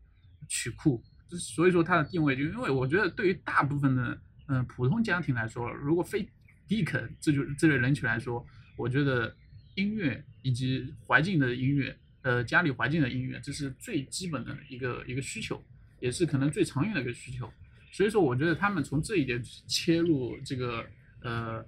[0.48, 6.28] 曲库，所以说它的定位就因为我觉得对于大部分的嗯、普通家庭来说，如果非
[6.68, 8.44] geek 这就这类人群来说，
[8.76, 9.35] 我觉得
[9.74, 15.62] 音乐以及环境的音乐，呃家里环境的音乐，这是最基本的一个一个需求，
[16.00, 17.50] 也是可能最常用的一个需求。
[17.92, 20.85] 所以说，我觉得他们从这一点切入这个
[21.22, 21.64] 呃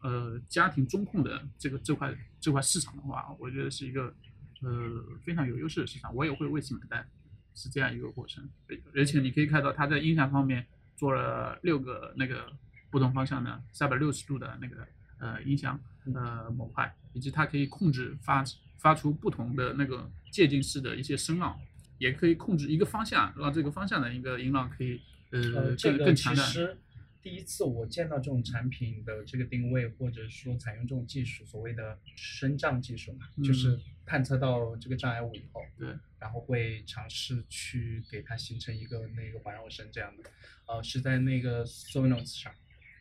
[0.00, 4.14] 呃家庭中控的这个这块这块市场的话，我觉得是一个
[4.62, 7.06] 呃非常有优势的市场，我也会为此买单。
[7.54, 8.48] 是这样一个过程，
[8.94, 12.52] 而且你可以看到它在音响方面做了六个那个
[12.90, 14.86] 不同方向的三百六十度的那个
[15.18, 15.80] 呃音响
[16.14, 18.44] 呃模块，以及它可以控制发
[18.78, 21.58] 发出不同的那个渐进式的一些声浪，
[21.98, 25.00] 也可以控制一个方向，让这个方向的一个音浪可以
[25.30, 26.76] 呃更更强的。
[27.22, 35.88] 第一次我见到这种产品的这个定位，或者说采用这种技术，所谓的声障技术嘛，就是探测到这个障碍物以后，对，
[36.18, 40.30] 然后会尝试去给它形成一个那个环绕声这样的，
[40.66, 42.52] 呃，是在那个 Sonos 上，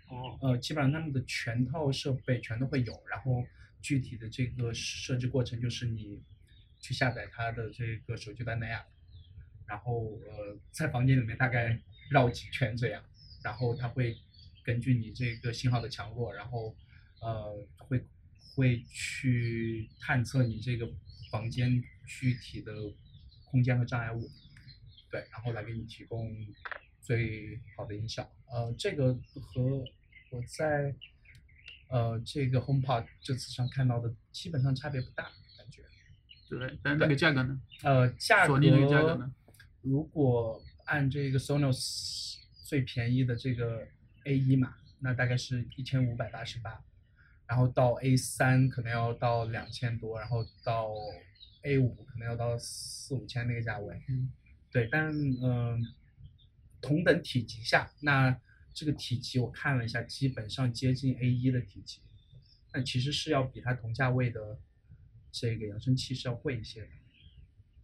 [0.08, 3.46] 哦，呃，基本上他们的全套设备全都会有，然后
[3.82, 6.22] 具体的这个设置过程就是你
[6.80, 8.86] 去下载它的这个手机端的 App，
[9.68, 13.04] 然后呃，在房间里面大概绕几圈这样。
[13.44, 14.16] 然后它会
[14.64, 16.76] 根据你这个信号的强弱，然后
[17.22, 18.06] 呃会
[18.54, 20.88] 会去探测你这个
[21.32, 22.74] 房间具体的
[23.46, 24.30] 空间和障碍物，
[25.10, 26.36] 对，然后来给你提供
[27.02, 28.30] 最好的音效。
[28.48, 29.84] 呃，这个和
[30.32, 30.96] 我在
[31.90, 35.24] 呃这个 HomePod 这次上看到的基本上差别不大，
[35.58, 35.84] 感觉。
[36.50, 37.62] 对，但那个价格呢？
[37.84, 38.60] 呃，价格，
[38.90, 39.34] 价格呢？
[39.82, 42.20] 如果按这个 Sonos。
[42.72, 43.86] 最便宜的这个
[44.24, 46.82] A 一嘛，那大概是一千五百八十八，
[47.52, 50.94] 然后到 A 三可能要到两千多，然后到
[51.64, 54.02] A 五可能要到四五千那个价位。
[54.08, 54.32] 嗯，
[54.72, 55.12] 对，但
[55.44, 55.86] 嗯，
[56.80, 58.40] 同等体积下，那
[58.74, 62.00] 这个体积我看了一下，基本上接近 A 一的体积，
[62.72, 64.58] 但其实是要比它同价位的
[65.30, 66.88] 这个扬声器是要贵一些的，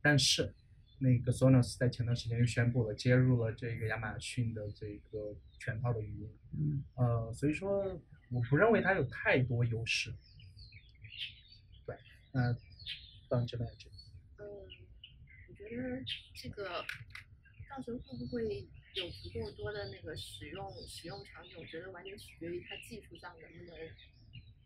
[0.01, 0.53] 但是。
[0.99, 10.13] 那个 Sonos 在前段时间又宣布了接入了这个亚马逊的这个全套的语音，嗯，呃，所以说我不认为它有太多优势。
[11.85, 11.97] 对，
[12.31, 12.53] 那
[13.29, 13.89] 到你这边去。
[14.37, 14.45] 嗯，
[15.49, 16.03] 我觉得
[16.35, 16.85] 这个
[17.69, 21.57] 到时候会不会有足够多的那个使用使用场景？
[21.57, 23.75] 我觉得完全取决于它技术上能不能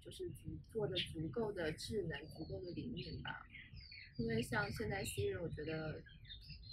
[0.04, 3.45] 就是足做的足够的智能、足够的灵敏吧。
[4.17, 6.02] 因为像现在 Siri，我觉得。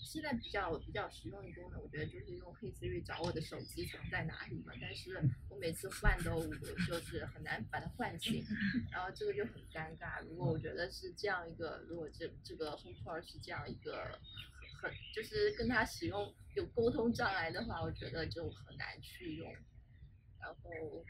[0.02, 4.72] 现在比较比较实用的功能，我觉得就是用 Hey Siri 找我的手机藏在哪里嘛。
[4.80, 6.46] 但是我每次换都
[6.86, 8.44] 就是很难把它唤醒，
[8.90, 10.22] 然后这个就很尴尬。
[10.24, 14.18] 如果我觉得是这样一个，如果这这个 HomePod 是这样一个
[14.80, 19.52] 很就是跟它使用有沟通障碍的话，我觉得就很难去用。
[20.40, 21.04] 然后。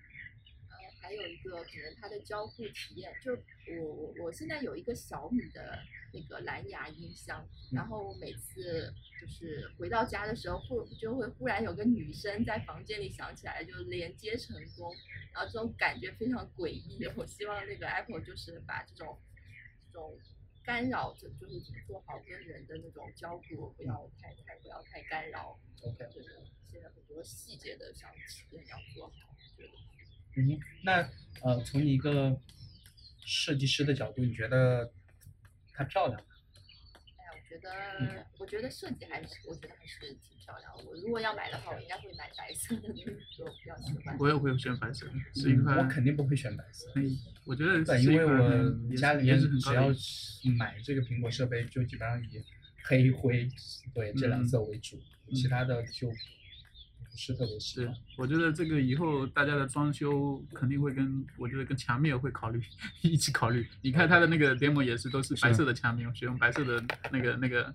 [1.00, 3.32] 还有一个可能它的交互体验，就
[3.80, 5.78] 我我我现在有一个小米的
[6.12, 14.94] 那个蓝牙音箱，然后我每次就是回到家的时候，会就会忽然有个女声在房间里响起来，就连接成功，
[15.32, 17.06] 然后这种感觉非常诡异。
[17.16, 19.18] 我希望那个 Apple 就是把这种
[19.92, 20.18] 这种
[20.64, 25.58] 干扰，就就是做好跟人的那种交互，不要太太不要太干扰。
[25.82, 29.72] OK，就是现在很多细节的小体验要做好，觉得。
[30.38, 31.08] 嗯，那
[31.42, 32.40] 呃，从一个
[33.24, 34.88] 设计师的角度，你觉得
[35.72, 36.26] 它漂亮吗？
[37.18, 40.84] 哎呀，我觉得，我觉得设计还是，我觉得还是挺漂亮的。
[40.84, 44.16] 我如果要买的话，我应该会买白色的，因为我比较喜欢。
[44.20, 45.74] 我也会选白色，是一块。
[45.76, 46.86] 我肯定不会选白色。
[47.44, 49.88] 我觉得，对，因为我家里面只要
[50.56, 52.44] 买这个苹果设备，就基本上以
[52.84, 53.50] 黑灰
[53.92, 55.00] 对这两色为主，
[55.34, 56.08] 其他的就。
[57.16, 62.62] 是特别是，我觉得这个以后大家的装修肯定会跟，我觉得跟墙面会考虑
[63.02, 63.66] 一起考虑。
[63.82, 66.80] 你看它的那个 demo 也是都是白色的墙面，使用白色的
[67.10, 67.74] 那个那个，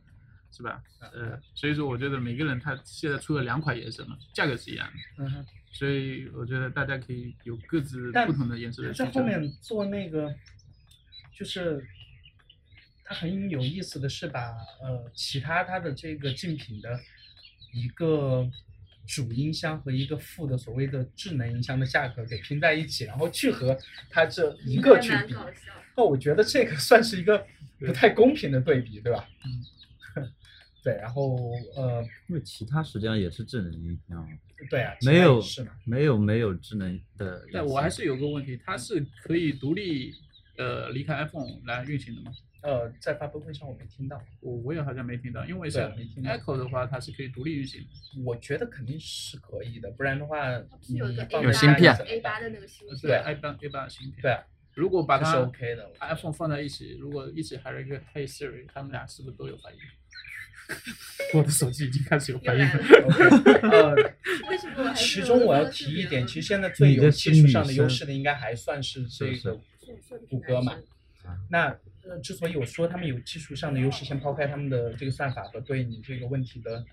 [0.49, 0.81] 是吧？
[0.99, 10.33] 呃，所以说我觉得每个人他现在出了两款颜色嘛，价格是一样的，嗯所以我觉得大家可以有各自不同的颜色的在后面做那个，
[11.37, 11.85] 就是
[13.03, 14.39] 它很有意思的是把
[14.81, 16.97] 呃其他它的这个竞品的
[17.73, 18.49] 一个。
[19.05, 23.77] 主音箱和一个副的所谓的智能音箱的价格给拼在一起，然后去和
[24.09, 25.35] 它这一个去比，
[25.95, 27.45] 那我觉得这个算是一个
[27.79, 29.27] 不太公平的对比，对吧？
[30.15, 30.31] 嗯，
[30.83, 31.37] 对，然后
[31.75, 34.27] 呃，因为其他实际上也是智能音箱，
[34.69, 35.43] 对啊，没有
[35.85, 40.13] 没有没有智能的，但我还是有个问题，它是可以独立
[40.57, 42.31] 呃离开 iPhone 来运行的吗？
[42.63, 47.85] 呃，在发布会上我没听到，我我也好像没听到，因为是 Echo 的话，它是可以独立运行。
[48.23, 50.49] 我觉得肯定是可以的，不然的话，
[50.87, 54.21] 有芯片，A 八的那个芯片，对，A 八 A 八芯片。
[54.21, 54.37] 对，
[54.73, 59.79] 如果把它是 OK 的，iPhone 放在一起，如果一起还是一个 Hey Siri，他们俩是不是都有反应？
[61.37, 62.71] 我的手机已经开始有反应了。
[63.69, 69.59] 呃，其中我要提一点，其实现在最有技术上的优势的，应该还算是这个
[70.29, 70.77] 谷歌嘛。
[71.49, 76.85] 那呃，之所以我说他们有技术上的优势，先抛开他们的这个算法和对你这个问题的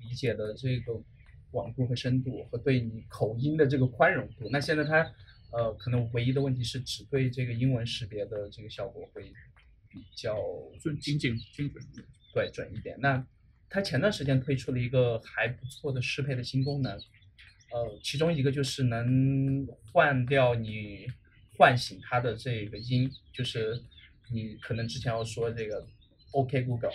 [0.00, 1.02] 理解的这个
[1.50, 4.48] 广度和深度，和对你口音的这个宽容度。
[4.50, 5.10] 那现在它
[5.50, 9.32] 呃，可能唯一的问题是只对这个英文识别的这个效果会
[9.88, 10.36] 比较
[10.80, 11.84] 准、精准、精准，
[12.32, 12.96] 对，准一点。
[13.00, 13.26] 那
[13.68, 16.92] 它前段时间推出了一个还不错的适配的新功能，
[17.72, 21.06] 呃，其中一个就是能换掉你
[21.58, 23.82] 唤醒它的这个音，就是
[24.32, 25.86] 你可能之前要说这个
[26.30, 26.94] OK Google，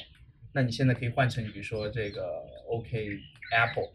[0.54, 2.24] 那你现在可以换成比如说这个
[2.68, 3.20] OK
[3.52, 3.92] Apple。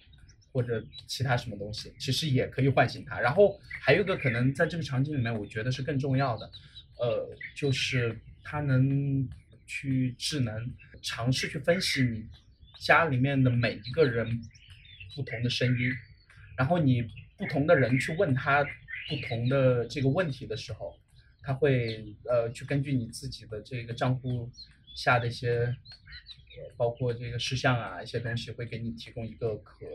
[0.50, 3.20] 或者其他什么东西，其实也可以唤醒它。
[3.20, 6.50] 然后还有一个可能在这个场景里面，我觉得是更重要的，
[6.98, 9.28] 呃，就是它能
[9.66, 12.26] 去智能尝试去分析你
[12.80, 14.40] 家里面的每一个人
[15.14, 15.92] 不同的声音，
[16.56, 17.02] 然后你
[17.36, 18.66] 不同的人去问他
[19.08, 20.98] 不同的这个问题的时候，
[21.42, 24.50] 他会呃去根据你自己的这个账户
[24.94, 25.74] 下的一些
[26.76, 29.86] 包括这个事项啊一些东西，会给你提供一个可。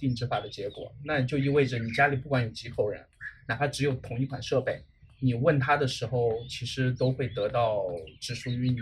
[0.00, 3.04] 定制化的结果，那就意味着你家里不管有几口人，
[3.48, 4.80] 哪怕只有同一款设备，
[5.18, 7.84] 你问他的时候，其实都会得到
[8.20, 8.78] 只属于你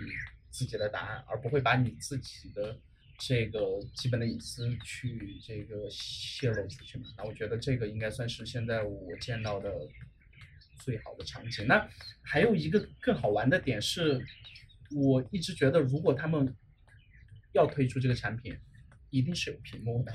[0.50, 2.78] 自己的答案，而不会把你自己的
[3.18, 3.60] 这个
[3.94, 7.06] 基本的隐私去这个泄露出去嘛。
[7.16, 9.72] 那我觉得这个应该算是现在我见到的
[10.78, 11.66] 最好的场景。
[11.66, 11.88] 那
[12.22, 14.24] 还有一个更好玩的点是，
[14.94, 16.54] 我一直觉得如果他们
[17.52, 18.56] 要推出这个产品，
[19.10, 20.12] 一定是有屏幕的。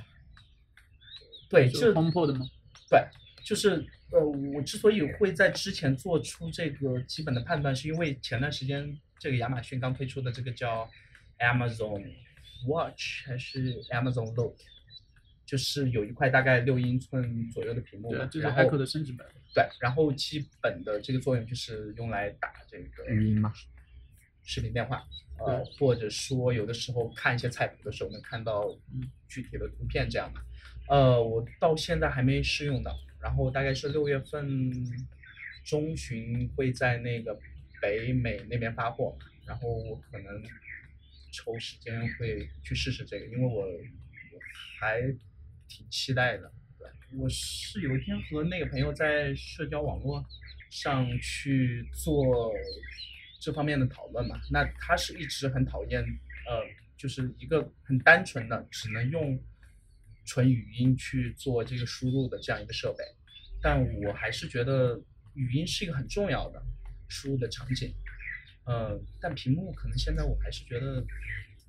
[1.49, 2.45] 对，就 HomePod 的吗？
[2.89, 3.05] 对，
[3.43, 10.89] 就是呃，我之所以会在之前做出这个基本的判断，是因为前段时间这个亚马逊刚推出的这个叫
[11.39, 12.05] Amazon
[12.67, 14.55] Watch 还是 Amazon Look，
[15.45, 19.27] 就是有一块大概六英寸左右的屏幕，对，这是 Echo 的升级版。
[19.53, 23.51] 对，然后基本的这个作用就是用来打这个语音嘛，
[24.43, 25.03] 视频电话，
[25.39, 28.73] 呃，或者说有的时候看一些菜谱的时候能看到
[29.27, 30.39] 具体的图片这样的。
[30.87, 34.71] 呃，我到现在还没试用到，然后大概是六月份
[35.65, 37.37] 中旬会在那个
[37.81, 40.41] 北美那边发货，然后我可能
[41.31, 44.39] 抽时间会去试试这个，因为我我
[44.79, 45.01] 还
[45.67, 46.51] 挺期待的。
[46.77, 50.23] 对，我是有一天和那个朋友在社交网络
[50.69, 52.53] 上去做
[53.39, 56.61] 这方面的讨论嘛，那他是一直很讨厌，呃，
[56.97, 59.41] 就是一个很单纯的只能用。
[60.23, 63.03] 纯语音去做这个输入的这样一个设备，
[63.59, 64.95] 但我还是觉得
[65.33, 66.63] 语音是一个很重要的
[67.09, 67.91] 输入的场景，
[68.65, 71.05] 呃，但屏幕可能现在我还是觉得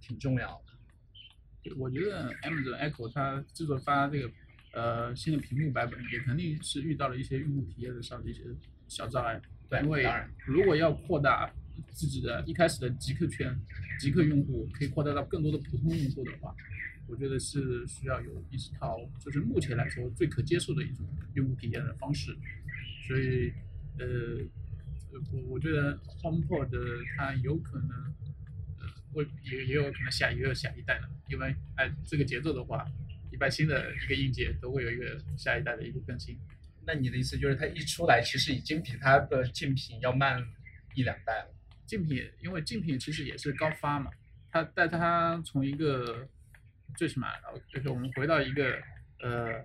[0.00, 1.74] 挺重要的。
[1.76, 4.30] 我觉得 Amazon Echo 它制作发这个
[4.72, 8.42] 呃新的屏幕版本，也肯定是遇到了一些用户体验的上的一些
[8.88, 9.40] 小障碍。
[9.68, 10.06] 对，因为
[10.46, 11.52] 如果要扩大
[11.90, 13.58] 自己的一开始的极客圈、
[13.98, 16.54] 极客用户，可以扩大到更多的普通用户的话。
[17.08, 22.34] 我觉得是需要有一套，就是目前来说最可接受的一种用户体验的方式，
[23.06, 23.52] 所以，
[23.98, 24.38] 呃，
[25.32, 26.70] 我我觉得 HomePod
[27.16, 27.90] 它有可能，
[28.80, 32.86] 呃，会也也有可能下也有下一代了，因为按这个节奏的话，
[33.30, 36.38] 一般新的一个硬件都会有一个下一代的一个更新。
[36.84, 40.44] 那你的意思就是它一出来，其实已经比它的竞品要慢
[40.94, 41.54] 一两代了？
[41.86, 44.10] 竞品因为竞品其实也是高发嘛，
[44.50, 46.26] 它但它从一个
[46.96, 47.28] 最起码，
[47.68, 48.82] 就是我们回到一个
[49.20, 49.64] 呃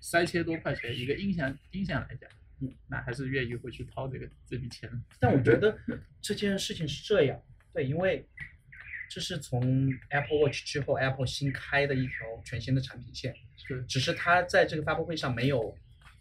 [0.00, 2.39] 三千多块钱一个音响音响来讲，嗯，
[2.88, 4.90] 那还是愿意会去掏这个这笔钱。
[5.18, 5.78] 但我觉得
[6.20, 7.42] 这件事情是这样，
[7.72, 8.26] 对，因为
[9.08, 9.60] 这是从
[10.10, 13.34] Apple Watch 之后 Apple 新开的一条全新的产品线，
[13.68, 15.76] 对，只是他在这个发布会上没有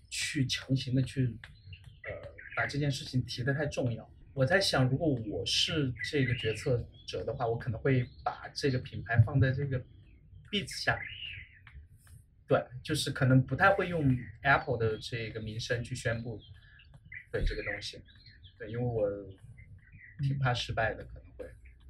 [0.09, 1.35] 去强行的去
[2.05, 2.11] 呃
[2.55, 4.09] 把这件事情提得太重要。
[4.33, 9.81] 我在想，如果我是这个决策者的话，我可能会把这个品牌放在这个。
[10.51, 10.99] Beats 下，
[12.49, 14.03] 对，就是可能不太会用
[14.41, 16.41] Apple 的这个名声去宣布
[17.31, 18.01] 对这个东西，
[18.57, 19.07] 对，因为我
[20.23, 21.45] 挺怕失败的，可能会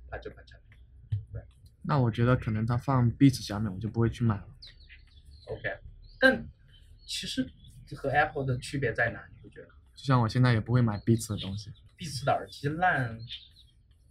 [0.09, 1.41] 怕这款产品，对。
[1.83, 4.47] 那我觉得可能它放 Beats 下面，我就不会去买了。
[5.45, 5.79] OK，
[6.19, 6.45] 但
[7.05, 7.49] 其实
[7.95, 9.25] 和 Apple 的区别在哪？
[9.31, 9.69] 你不觉得？
[9.95, 11.71] 就像我现在也不会买 Beats 的东西。
[11.97, 13.17] Beats 的耳机烂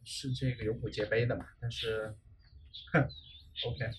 [0.03, 1.47] 是这个有口皆碑的嘛？
[1.61, 2.17] 但是，
[2.93, 3.07] 哼
[3.67, 3.91] ，OK。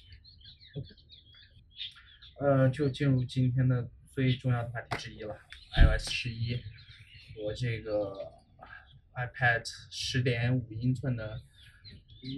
[2.39, 5.35] 呃，就进入今天的最重要的话题之一了
[5.75, 6.55] ，iOS 十一
[7.35, 8.31] 和这个
[9.13, 11.41] iPad 十点五英寸的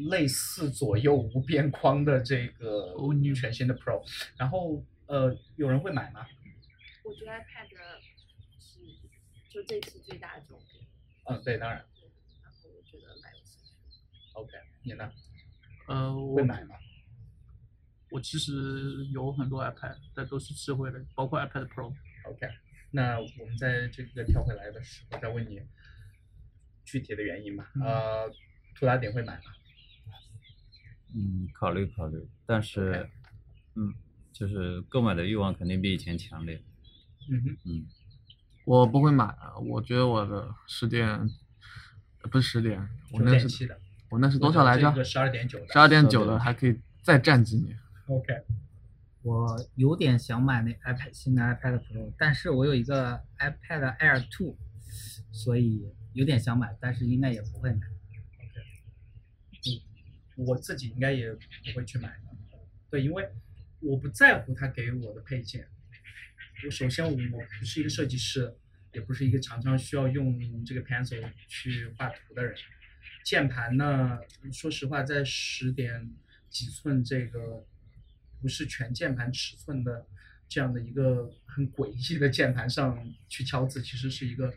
[0.10, 2.96] 类似左右无边框的这个
[3.36, 4.04] 全新的 Pro，
[4.38, 6.26] 然后呃，有人会买吗？
[7.04, 7.70] 我觉得 iPad
[8.60, 8.80] 是
[9.50, 10.84] 就这次最大的重点。
[11.26, 11.78] 嗯，对，当然。
[12.42, 13.72] 然后我觉得买有兴趣。
[14.34, 14.52] OK，
[14.84, 15.12] 你呢？
[15.88, 16.76] 呃，会买吗？
[18.12, 21.94] 我其实有很多 iPad，但都是智慧的，包括 iPad Pro。
[22.26, 22.48] OK，
[22.92, 25.62] 那我们在这个跳回来的时候再问你
[26.84, 27.72] 具体的原因吧。
[27.82, 28.30] 呃，
[28.76, 29.44] 图拉点会买吗？
[31.16, 33.10] 嗯，考虑考虑，但是，
[33.76, 33.94] 嗯，
[34.32, 36.62] 就是购买的欲望肯定比以前强烈。
[37.30, 37.86] 嗯哼，嗯，
[38.66, 41.08] 我不会买啊，我觉得我的十点，
[42.22, 42.80] 呃不是十点，
[43.12, 43.78] 我那是
[44.10, 45.04] 我那是多少来着？
[45.04, 45.68] 十二点九的。
[45.72, 47.78] 十二点九的还可以再战几年。
[48.12, 48.44] OK，
[49.22, 54.56] 我有点想买那 iPad 新的 iPad Pro，但是我有一个 iPad Air 2，
[55.32, 57.88] 所以有点想买，但是应该也不会买。
[58.36, 59.82] OK，
[60.36, 61.40] 我自己应该也不
[61.74, 62.60] 会去买的。
[62.90, 63.30] 对，因为
[63.80, 65.66] 我不在乎他给我的配件。
[66.66, 68.54] 我首先我不是一个设计师，
[68.92, 72.54] 也不是一个常常需要用这个 pencil 去画图的人。
[73.24, 74.20] 键盘呢，
[74.52, 76.12] 说实话，在十点
[76.50, 77.66] 几寸这个
[78.42, 80.06] 不是全键盘尺寸的
[80.50, 84.54] 这样的一个很诡异的键盘上去敲字，其实是一个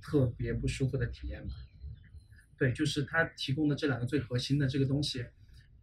[0.00, 1.54] 特别不舒服的体验吧。
[2.58, 5.24] 对，就是它提供的这两个最核心的这个东西，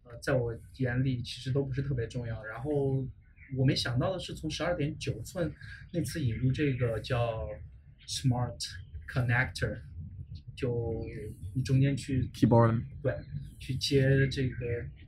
[0.02, 2.44] 呃，在我眼里其实都不是特别重要。
[2.44, 3.06] 然后
[3.56, 5.52] 我没想到的是，从十二点九寸
[5.92, 7.48] 那次引入这个叫
[8.08, 8.58] Smart
[9.08, 9.78] Connector，
[10.56, 11.06] 就
[11.54, 13.14] 你中间去 Keyboard 对，
[13.60, 14.56] 去接这个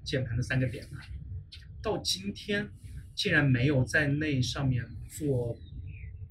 [0.04, 1.00] 键盘的三个点嘛，
[1.86, 2.68] 到今天
[3.14, 5.54] 竟然没有在那上面做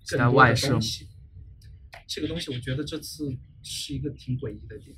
[0.06, 1.08] 更多的在外设东西。
[2.06, 4.98] 这个东西我觉得这次是一个挺诡异的点，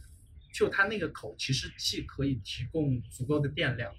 [0.51, 3.93] 就它那个口其实既可以提供足够的电量，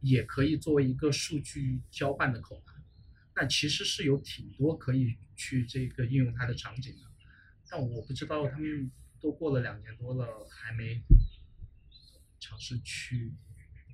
[0.00, 2.62] 也可以作为一个数据交换的口。
[3.34, 7.02] 那其实是有挺多可以去这个应用它的场景的，
[7.68, 11.02] 但我不知道他们都过了两年多了，还没
[12.38, 13.34] 尝试去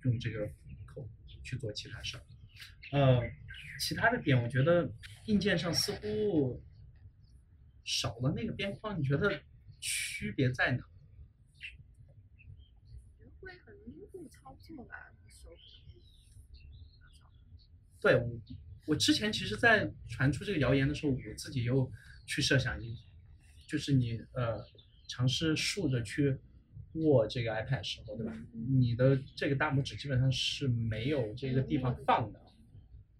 [0.05, 0.53] 用这个口
[1.43, 2.23] 去做其他事儿。
[2.93, 3.21] 呃，
[3.81, 4.91] 其他的点我觉得
[5.27, 6.63] 硬件上似乎
[7.85, 9.43] 少了那个边框，你觉得
[9.81, 10.85] 区别在哪？
[13.41, 14.95] 会很灵活操作吧，
[15.27, 15.51] 手
[18.01, 18.41] 对我，
[18.87, 21.91] 我之前其实，在传出这个谣言的时候，我自己又
[22.27, 22.97] 去设想一，
[23.67, 24.65] 就是你呃
[25.09, 26.39] 尝试竖着去
[26.95, 28.33] 握这个 iPad 时候，对吧？
[28.53, 32.41] 你的这个大拇指基本上是没有这个地方放的，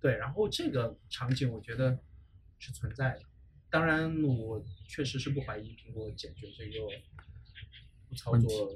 [0.01, 0.17] 对。
[0.17, 1.99] 然后这个场景我觉得
[2.59, 3.23] 是存在的，
[3.71, 8.75] 当然我确实是不怀疑苹果解决这个操作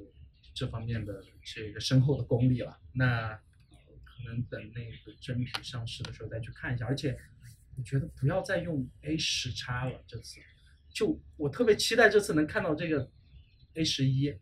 [0.55, 2.79] 这方面的这个深厚的功力了。
[2.93, 3.41] 那。
[4.19, 7.17] 可能等那个真品上市的时候再去看一下，而且
[7.77, 10.41] 我觉得不要再用 A 十叉了，这次
[10.89, 13.09] 就我特别期待这次能看到这个
[13.75, 14.35] A 十一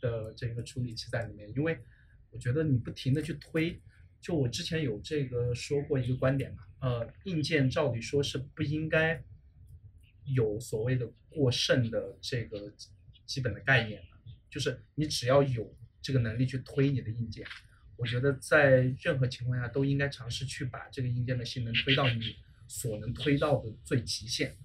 [0.00, 1.78] 的这个处理器在里面，因为
[2.30, 3.80] 我觉得你不停的去推，
[4.20, 9.22] 就我之前有这个说过一个观点嘛，呃，硬件照理说是不应该
[10.24, 12.72] 有所谓的过剩的这个
[13.26, 17.46] 基本的概念的，就是你只要有这个能力去推你的硬件。
[17.96, 22.34] 我觉得在任何情况下都应该尝试去把这个硬件的性能推到你
[22.66, 24.56] 所能推到的最极限。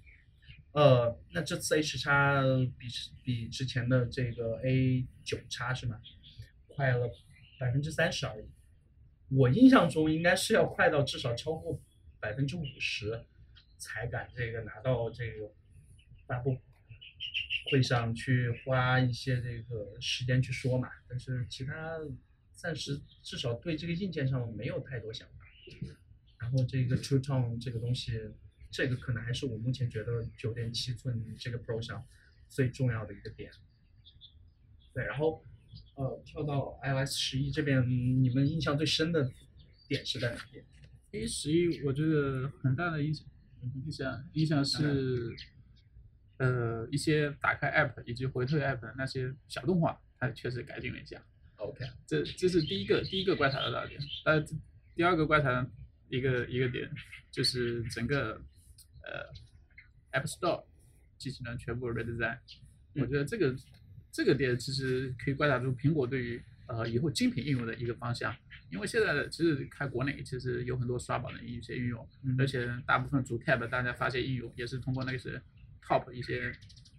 [0.76, 2.43] 呃，那这次 A 十叉
[2.78, 2.88] 比
[3.23, 6.01] 比之前的这个 A 九叉是吗？
[6.67, 7.09] 快了
[7.57, 8.45] 百分之三十而已。
[9.30, 11.80] 我印象中应该是要快到至少超过
[12.19, 13.23] 百分之五十
[13.78, 15.49] 才敢这个拿到这个
[16.28, 16.57] 发布
[17.71, 20.89] 会上去花一些这个时间去说嘛。
[21.07, 21.73] 但是其他。
[22.57, 25.45] 暂时至少对这个硬件上没有太多想法，
[26.39, 28.13] 然后这个 True Tone 这个东西，
[28.76, 32.05] 这个可能还是我目前觉得九点七寸这个 Pro 上
[32.49, 33.49] 最重要的一个点。
[34.93, 35.41] 对，然后
[35.95, 37.88] 呃跳到 iOS 十一这边，
[38.21, 39.32] 你们印象最深的
[39.88, 40.65] 点是在哪边
[41.11, 43.26] ？A 十一我觉得很大的影响，
[43.86, 45.34] 影响影响是
[46.38, 51.23] 呃一些打开 App 以及回退 App 的那些小动画，它确实改进了一下。
[51.55, 54.45] OK，这这是第一个第一个观察得到的点，呃，
[54.93, 55.65] 第二个观察
[56.09, 56.91] 一个一个点
[57.32, 58.41] 就是整个
[59.06, 60.64] 呃 App Store
[61.18, 62.38] 进行了全部 redesign，、
[62.93, 63.56] 嗯、我觉得这个
[64.12, 68.36] 这个点其实可以观察出苹果对于呃以后精品应用的一个方向，
[68.72, 75.41] 因为现在其实看国内其实有很多刷榜的一些应用，嗯、而且大部分主 Tab 大家发现应用也是通过那个是
[75.82, 76.51] Top 一些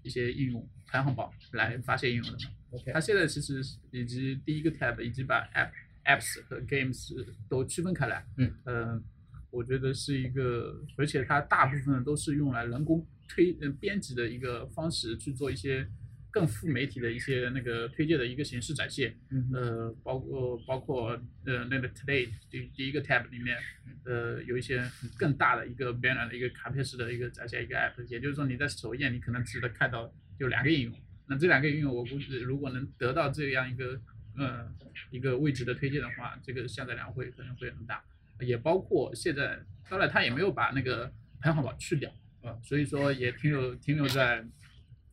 [0.02, 2.50] 一些应用排行榜来发现应用的嘛。
[2.70, 5.70] OK，它现在其实以及第一个 tab 以及把 app
[6.04, 9.02] apps 和 games 都区分开来，嗯，呃，
[9.50, 15.86] 我觉得是一个，而且它大部分都是用来人工推呃编辑的一个方式去做一些
[16.30, 19.16] 更富媒体的一些那个推荐的一个形式展现，
[19.54, 21.10] 呃，包括包括
[21.46, 23.56] 呃那个 Today 第第一个 tab 里面，
[24.04, 24.82] 呃，有一些
[25.16, 30.94] 更大的一个 banner 的一个卡片式的一个展现一个 app，也就是说你在首页你可能只能看到就两个应用，
[31.26, 33.98] 那这两个应用我估计如果能得到这样一个
[34.36, 34.70] 呃
[35.10, 38.04] 一个位置的推荐的话，这个下载量会可能会很大，
[38.40, 39.58] 也包括现在
[39.88, 42.10] 当然它也没有把那个排行榜去掉
[42.42, 42.58] 啊。
[42.62, 44.44] 所以说也停留停留在，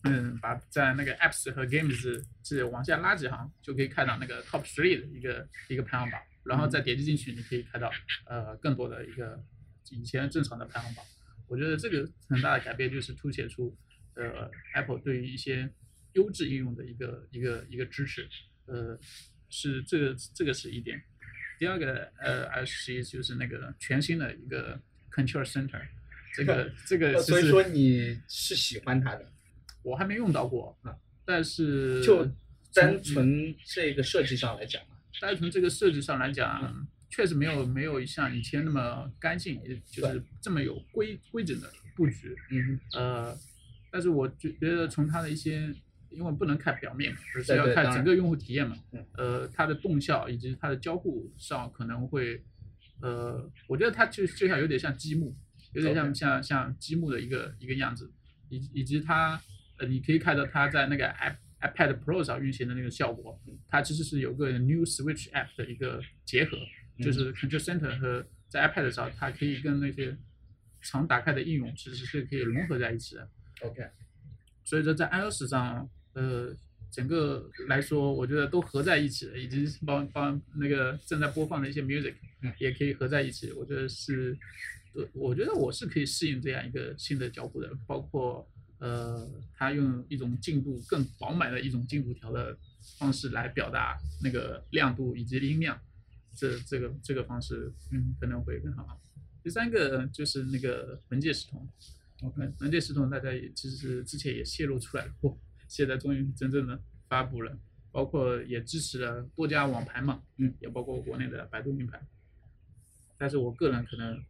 [0.03, 7.91] 嗯，把在那个 apps 和 games 是往下拉几行，就可以看到那个 top three 的一个一个排行榜，然后再点击进去，你可以看到
[8.25, 9.41] 呃更多的一个
[9.91, 11.05] 以前正常的排行榜。
[11.47, 13.77] 我觉得这个很大的改变就是凸显出
[14.15, 15.69] 呃 Apple 对于一些
[16.13, 18.27] 优质应用的一个一个一个支持，
[18.65, 18.97] 呃，
[19.49, 21.01] 是这个这个是一点。
[21.63, 24.77] 第二个呃 S 就是那个全新的一个
[25.09, 25.79] control center。
[26.35, 29.31] 这个 这个，所以说你是喜欢它的，
[29.81, 30.93] 我还没用到过啊。
[31.23, 32.29] 但是就
[32.73, 34.83] 单纯这个设计上来讲，
[35.21, 42.35] 单纯这个设计上来讲，确实没有没有像以前那么干净，也就是这么有规规整的布局。
[42.51, 43.39] 嗯呃，
[43.89, 45.73] 但是我觉觉得从它的一些，
[46.15, 48.75] 因为不能看表面嘛，而是要看整个用户体验嘛。
[49.17, 52.43] 呃，它的动效以及它的交互上可能会，
[53.01, 55.35] 呃，我觉得它就就像有点像积木。
[55.73, 58.13] 有点像像像积木的一个一个样子，
[58.47, 59.41] 以以及它，
[59.79, 66.59] 呃，你可以看到它在那个 i iPad Pro 上运行的那个效果，它其实是有个 New Switch App 的一个结合，
[66.99, 70.15] 就是 Control Center 和在 iPad 上，它可以跟那些
[70.79, 73.27] 常打开的应用其实是可以融合在一起的。
[73.61, 73.81] OK，
[74.63, 76.55] 所以说在 iOS 上，呃，
[76.91, 82.15] 整个来说，我觉得都合在一起了，以及帮帮那个正在播放的一些 music
[82.59, 84.37] 也可以合在一起，我觉得是。
[84.95, 88.47] 我我觉得我是可以适应这样一个新的脚步的，包括
[88.77, 92.55] 呃，它用一种进度更饱满的一种进度条的
[92.99, 95.81] 方式来表达那个亮度以及音量，
[96.35, 99.01] 这这个这个方式嗯可能会更好。
[99.43, 101.67] 第三个就是那个文件系统
[102.21, 105.35] ，OK，文件系统大家也其实是之前也泄露出来过，
[105.75, 107.57] 现在终于真正的发布了，
[107.91, 112.05] 包括也支持了多家网盘嘛，嗯，也包括国内的百度名盘，
[113.17, 114.23] 但是我个人可能。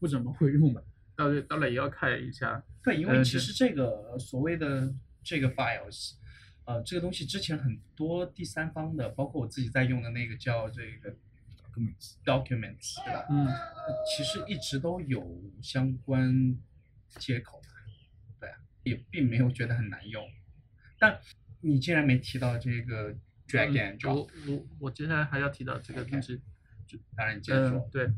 [0.00, 0.84] 不怎么会用的，
[1.16, 2.62] 当然当然也要看一下。
[2.84, 6.12] 对，因为其实这个所谓的这个 files，
[6.66, 11.12] 呃，这个东西之前很多第三方的，包括我自己在用的那个叫这个
[11.74, 13.26] documents，documents 对吧？
[13.28, 13.48] 嗯，
[14.06, 16.56] 其实一直都有相关
[17.18, 17.68] 接口的，
[18.38, 18.48] 对，
[18.84, 20.22] 也并没有觉得很难用。
[20.98, 21.18] 但
[21.60, 23.12] 你竟然没提到这个
[23.46, 26.40] drag and drop，我我我接下来还要提到这个东西，
[26.86, 27.90] 就当然你接着嗯。
[27.90, 28.10] 对，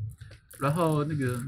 [0.58, 1.42] 然后那个。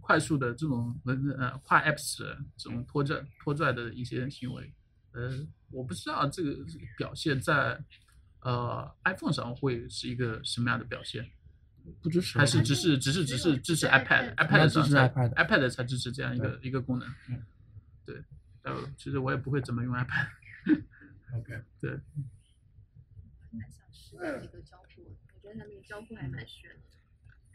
[0.00, 4.72] 快速的这种文呃跨 apps 的这种拖拽拖拽的一些行为，
[5.12, 6.56] 呃，我不知道这个
[6.96, 7.78] 表现在
[8.40, 11.26] 呃 iPhone 上会是一个什么样的表现，
[12.02, 12.38] 不支持？
[12.38, 17.42] 还是只是只是只是支持 iPad，iPad 支持 iPad，iPad 才支持这样一个一个功能，嗯，
[18.04, 18.22] 对，
[18.62, 19.94] 呃，其实我也不会怎么用
[20.68, 21.90] iPad，OK， 对，
[23.50, 26.76] 蛮想试那个交互，我觉得它那个交互还蛮炫的。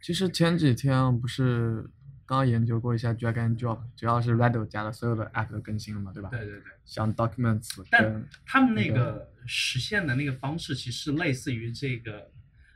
[0.01, 1.89] 其实前几天不是。
[2.25, 6.29] 刚研究过一下 drag and drop，主要是 Rado 加了所有的 app 的更新了嘛，对吧？
[6.29, 6.71] 对对对。
[6.85, 12.31] 像 Documents，但他们那个实现的那个方式，其实类似于这个，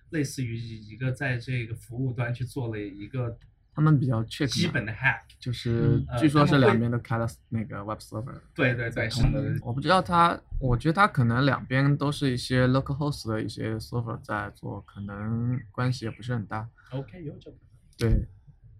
[0.10, 3.40] 类似于一个在这个服务端去做了一个，
[3.78, 8.34] 他们比较确基本的 hack，就是据说是两边都开了那个 web server。
[8.56, 9.56] 对对对，是的。
[9.62, 16.68] 我不知道他，我觉得他可能两边都是一些 local host 的一些 server 在做，可能关系也不是很大。
[16.90, 17.58] OK，有这个
[18.00, 18.28] 对。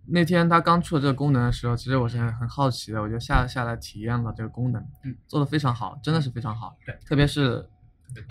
[0.08, 7.64] 那天他刚出了这个功能的时候，其实我是很很好奇的，我就下下来体验了这个功能，嗯，做的非常好，真的是非常好，对，特别是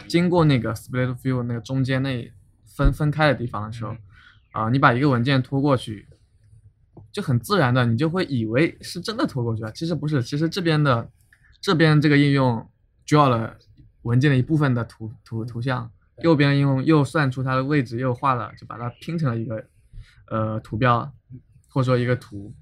[0.09, 2.29] 经过那个 split view 那个中间那
[2.65, 3.95] 分分开的地方的时候，
[4.51, 6.09] 啊，你把一个文件拖过去，
[7.17, 11.11] 就很自然的，你就会以为是真的拖过去了，其实不是，其实这边的
[11.63, 12.69] 这边这个应用
[13.07, 13.57] draw 了
[14.03, 15.91] 文件的一部分的图图图像，
[16.23, 19.65] 右边应用又算出它的位置，又画了，就把它拼成了一个
[20.29, 21.11] 呃图标。
[21.69, 22.55] 或者说一个图，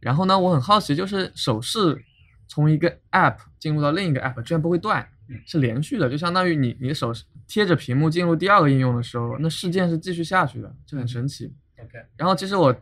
[0.00, 2.04] 然后呢，我很好奇，就是手势
[2.46, 5.04] 从一个 app 进入到另一个 app 居然不会断，
[5.44, 7.12] 是连续的，就相当于你你的手
[7.48, 11.52] 贴着屏幕进入第二个应用的时候，那事件是继续下去的，就很神奇。
[11.82, 12.72] OK，然后其实我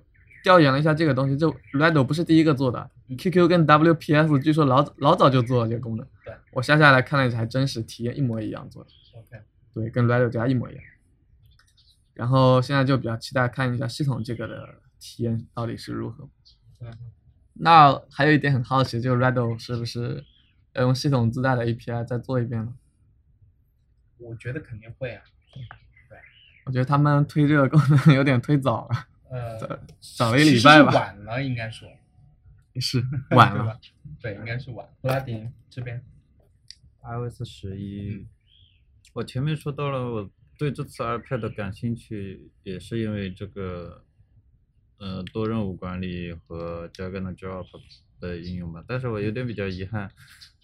[0.42, 6.06] 调研了一下这个东西，这 Redo 不是第一个做的，QQ 跟 WPS 据说老老早就做了这个功能。
[6.24, 8.90] 对，我下下来看了一下，还真是体验一模一样做的。
[9.18, 10.84] OK，对，跟 Redo 家一模一样。
[12.14, 14.74] 然后现在就比较期待看一下系统这个的。
[15.04, 16.28] 体验到底是如何？
[17.54, 20.24] 那还有一点很好奇，就 Redo 是不是
[20.74, 22.72] 要用系统自带的 API 再做一遍了？
[24.18, 25.24] 我觉得肯定会啊。
[26.08, 26.16] 对，
[26.66, 29.06] 我觉得他们推这个功能有点推早了。
[29.32, 29.58] 呃，
[30.16, 30.92] 早了一礼拜吧。
[30.92, 31.88] 晚了，应该说。
[32.80, 33.02] 是
[33.34, 33.80] 晚了。
[34.20, 34.86] 对，应该是晚。
[35.02, 36.02] 拉丁这边
[37.02, 38.26] ，iOS 十一，
[39.14, 44.04] 我前面说到了，我对这次 iPad 感兴趣，也是因为这个，
[44.98, 47.66] 呃，多任务管理和 drag and drop
[48.20, 48.84] 的应用吧。
[48.86, 50.10] 但是我有点比较遗憾，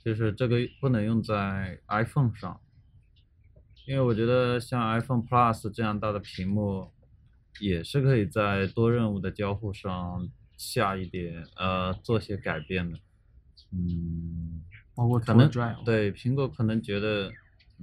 [0.04, 2.60] 就是这个不能用在 iPhone 上，
[3.86, 6.90] 因为我觉得像 iPhone Plus 这样大的屏幕，
[7.60, 12.98] 也是可以在多任务的交互上下一点，呃，做些改变的。
[13.72, 14.62] 嗯，
[14.94, 15.50] 包括可能
[15.84, 17.30] 对苹果可能觉得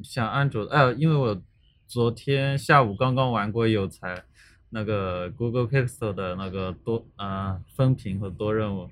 [0.03, 1.41] 像安卓，哎，因为我
[1.87, 4.23] 昨天下午刚刚玩过有才
[4.69, 8.89] 那个 Google Pixel 的那个多呃分屏和多任务，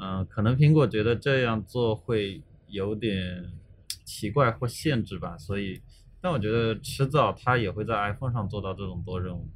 [0.00, 3.52] 嗯，可能苹果觉得这样做会有点
[4.04, 5.80] 奇怪或限制吧，所以，
[6.20, 9.48] 但我觉得迟早它也会在 iPhone 上做到这种多任务，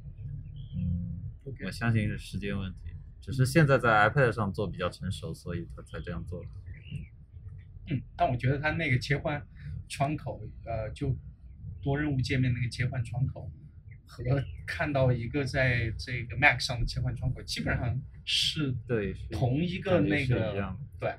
[1.65, 2.91] 我相信是时间问题，
[3.21, 6.43] 只是现在在 iPad 上做比较成熟，所以他才这样做。
[7.89, 9.45] 嗯但我觉得它那个切换
[9.89, 11.15] 窗口，呃，就
[11.81, 13.51] 多任务界面那个切换窗口，
[14.05, 14.23] 和
[14.65, 21.13] 看到一个在这个 Mac 上的切换窗口，基本上是对同一个那个对，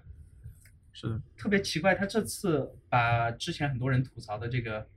[0.93, 1.95] 是的特别奇怪。
[1.95, 4.89] 他这次把之前很多人吐槽的这个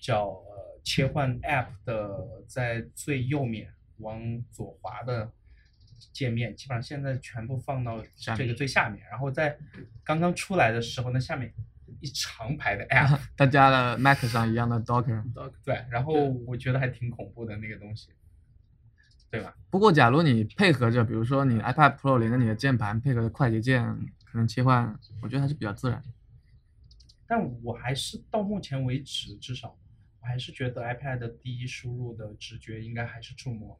[0.00, 5.32] 叫呃切换 App 的在最右面往左滑的。
[6.12, 8.00] 界面基本上现在全部放到
[8.36, 9.58] 这个最下面，然后在
[10.04, 11.52] 刚刚出来的时候，那下面
[12.00, 15.24] 一长排的 App，它加了 Mac 上一样的 Docker，
[15.64, 16.12] 对，然后
[16.46, 18.10] 我觉得还挺恐怖的那个东西，
[19.28, 19.56] 对吧？
[19.70, 23.84] 不过假如你配合着，比如说你 iPad Pro 连着你的键盘，配合着快捷键，
[24.24, 26.00] 可能切换，我觉得还是比较自然。
[27.26, 29.76] 但我还是到目前为止，至少
[30.20, 33.76] 我还是觉得 iPad 的第一输入的直觉应该还是触摸。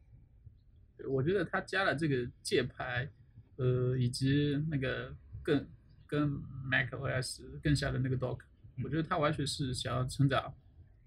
[1.07, 3.09] 我觉得他加了这个界牌，
[3.57, 5.67] 呃，以及那个更
[6.07, 6.29] 跟
[6.65, 8.39] Mac OS 更像的那个 Dock，
[8.83, 10.53] 我觉得他完全是想要成长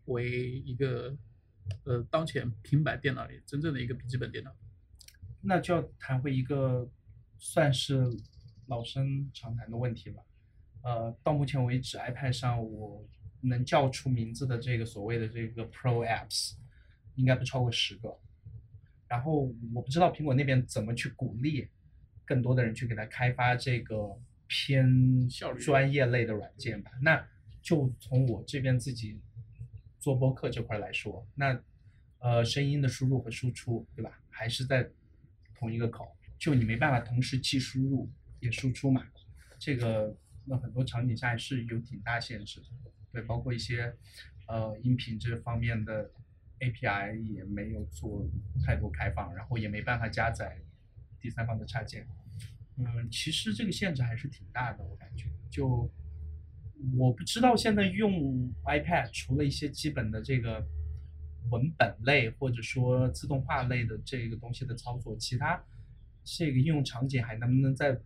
[0.07, 1.16] 为一个
[1.84, 4.55] 呃当前平板电脑里真正的一个笔记本电脑。
[5.40, 6.88] 那就要谈回一个
[7.36, 8.09] 算是
[8.68, 10.24] 老生常谈的问题了。
[10.84, 13.05] 呃，到目前为止，iPad 上我
[13.40, 16.55] 能叫出名字的这个所谓的这个 Pro Apps，
[17.16, 18.16] 应该不超过十个。
[19.13, 21.69] 然后我不知道苹果那边怎么去鼓励
[22.25, 25.29] 更多的人去给他开发这个偏
[25.61, 26.91] 专业类的软件吧。
[27.03, 27.23] 那
[27.61, 29.21] 就从我这边自己
[29.99, 31.63] 做播客这块来说，那
[32.21, 34.19] 呃声音的输入和输出，对吧？
[34.31, 34.89] 还是在
[35.55, 38.11] 同一个口，就你没办法同时既输入
[38.41, 39.07] 也输出嘛。
[39.59, 42.67] 这个那很多场景下是有挺大限制的，
[43.13, 43.95] 对，包括一些
[44.49, 46.11] 呃音频这方面的。
[46.63, 48.27] API 也没有做
[48.65, 50.57] 太多开放，然后也没办法加载
[51.21, 52.07] 第三方的插件。
[52.77, 55.27] 嗯，其实这个限制还是挺大的，我感觉。
[55.51, 55.91] 就
[56.97, 60.65] 我不知道现在用 iPad 除了一些基本的这个
[61.51, 65.63] 文本类或者说自动化类的这个东西的操作，其他
[66.25, 68.01] 这个应用场景还能不能再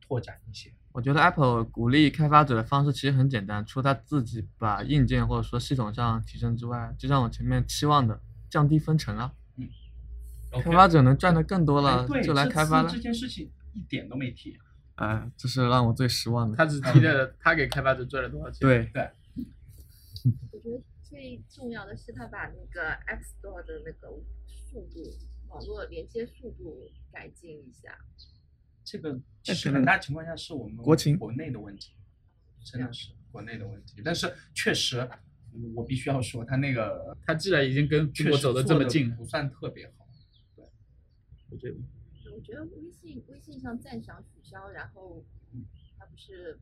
[0.00, 0.70] 拓展一些？
[0.92, 8.20] 我觉得 Apple 鼓励开发者的方式其实很简单，除了他自己把硬件或者说系统上提升之外，就像我前面期望的，
[8.50, 9.32] 降低分成啊。
[9.56, 9.68] 嗯。
[10.62, 12.90] 开发者能赚的更多了，就来开发了。
[12.90, 14.54] 这件事情一点都没提。
[14.96, 16.56] 哎，这是让我最失望的。
[16.56, 18.60] 他只提了他给开发者赚了多少钱。
[18.60, 19.10] 对对。
[20.52, 24.08] 我觉得最重要的是他把那个 App Store 的那个
[24.46, 25.02] 速度、
[25.48, 27.96] 网络连接速度改进一下。
[28.84, 31.94] 这个其实很大情况下是我们国情国内的问题，
[32.64, 34.02] 真的是国内的问题。
[34.04, 35.08] 但是确实，
[35.74, 40.08] 我必须要说，他那个他既然已经跟中国走的这么近，不算特别好。
[40.56, 40.64] 对，
[41.50, 41.76] 我觉得。
[42.34, 45.22] 我觉得微信微信上赞赏取消，然后
[45.98, 46.58] 他不是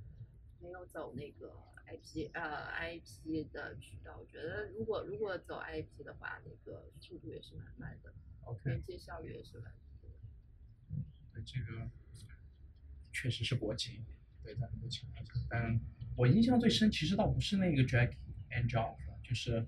[0.60, 1.54] 没有走那个
[1.86, 4.18] IP 呃 IP 的渠道。
[4.18, 8.12] 我觉得如果如果走 IP 的话，那个速度也是蛮慢的，
[8.64, 9.72] 连接效率也是蛮。
[11.32, 11.88] 对这个。
[13.12, 14.04] 确实是国情，
[14.42, 15.80] 对在很多情况下，但
[16.16, 18.10] 我印象最深其实倒不是那个 drag
[18.50, 19.66] and drop，就是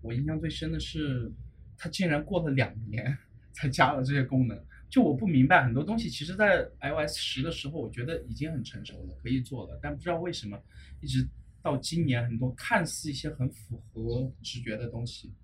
[0.00, 1.32] 我印象最深的是，
[1.76, 3.16] 他竟然过了两年
[3.52, 4.64] 才加了这些功能。
[4.88, 10.58] 就我不明白很多东西，其实在 iOS 十的时候，我觉得已经很成熟了，可以做了，但不知道为什么
[11.00, 11.28] 一直
[11.60, 15.34] 到今年，很多看似一些很符合直觉的东西，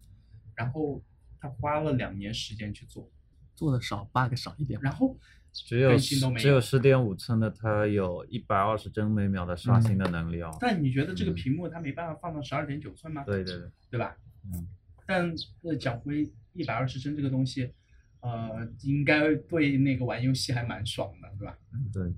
[0.54, 1.02] 然后
[1.40, 3.10] 他花了两年时间去做，
[3.54, 5.18] 做的少，bug 少一点，然后。
[5.54, 10.50] 只有只有十点五寸的，它有一百二十帧每秒的刷新的能力哦。
[10.60, 13.22] 但你觉得这个嗯屏幕它没办法放到十二点九寸吗？
[13.24, 14.16] 对对对，对吧？
[14.52, 14.66] 嗯，
[15.06, 15.32] 但
[15.62, 17.72] 呃，讲回一百二十帧这个东西，
[18.20, 21.56] 呃，应该对那个玩游戏还蛮爽的，对吧？
[21.92, 22.12] 对，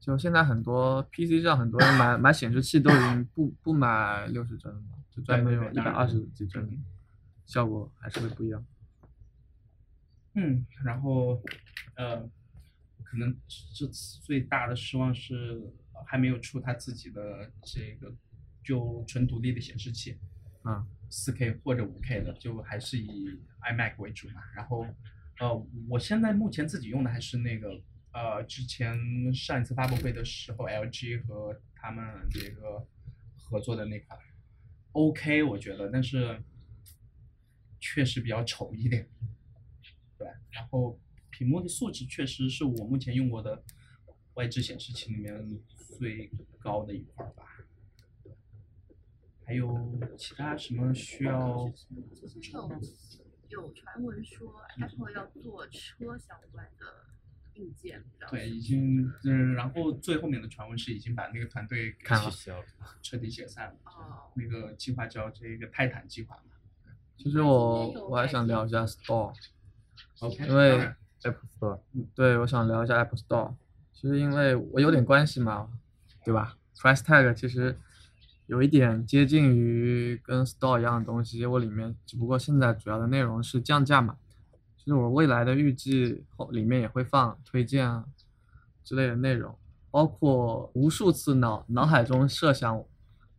[0.00, 6.66] 就现在很多 PC 上很多人买买显示器都已经不不买六十帧了，就专门用一百二十几帧，
[7.44, 8.64] 效果还是会不一样。
[10.34, 11.42] 嗯，然后
[11.96, 12.28] 呃，
[13.10, 13.34] 可能
[13.74, 15.62] 这次最大的失望是
[15.94, 18.14] 呃还没有出它自己的这个
[18.62, 20.18] 就纯独立的显示器，
[20.62, 24.42] 啊，四 K 或者五 K 的，就还是以 iMac 为主嘛。
[24.54, 24.86] 然后
[25.40, 27.80] 呃，我现在目前自己用的还是那个
[28.12, 32.86] 呃，之前上一次发布会的时候，LG 和他们这个
[33.36, 34.18] 合作的那款
[34.92, 36.42] ，OK，我觉得，但是
[37.80, 39.08] 确实比较丑一点。
[40.18, 40.98] 对，然后
[41.38, 43.62] 屏幕的素质确实是我目前用过的
[44.34, 45.60] 外置显示器里面
[45.96, 46.28] 最
[46.58, 47.44] 高的一块儿吧。
[49.44, 51.72] 还有其他什么需要？
[52.12, 52.68] 之前有
[53.50, 57.06] 有传闻说 Apple 要做车相关的
[57.54, 62.66] 硬件，对，已经嗯，然后最后面的传闻是已经把那个团队给取消了。
[63.00, 63.78] 彻底解散了。
[63.84, 66.42] 哦，那个计划叫这个泰坦计划嘛。
[67.16, 70.92] 其实我我还想聊一下 Store，OK，因为
[71.22, 71.80] 当然 Apple Store，
[72.14, 73.54] 对我想聊一下 Apple Store，
[73.92, 75.68] 其实因为我有点关系嘛，
[76.24, 77.76] 对吧？Price Tag 其实
[78.46, 84.16] 有一点接近于跟 Store 一样的东西，我里面只不过现在主要的内容是降价嘛。
[84.76, 88.06] 其实我未来的预计后里面也会放推荐啊
[88.84, 89.54] 之类的内容，
[89.90, 92.82] 包括无数次脑脑海中设想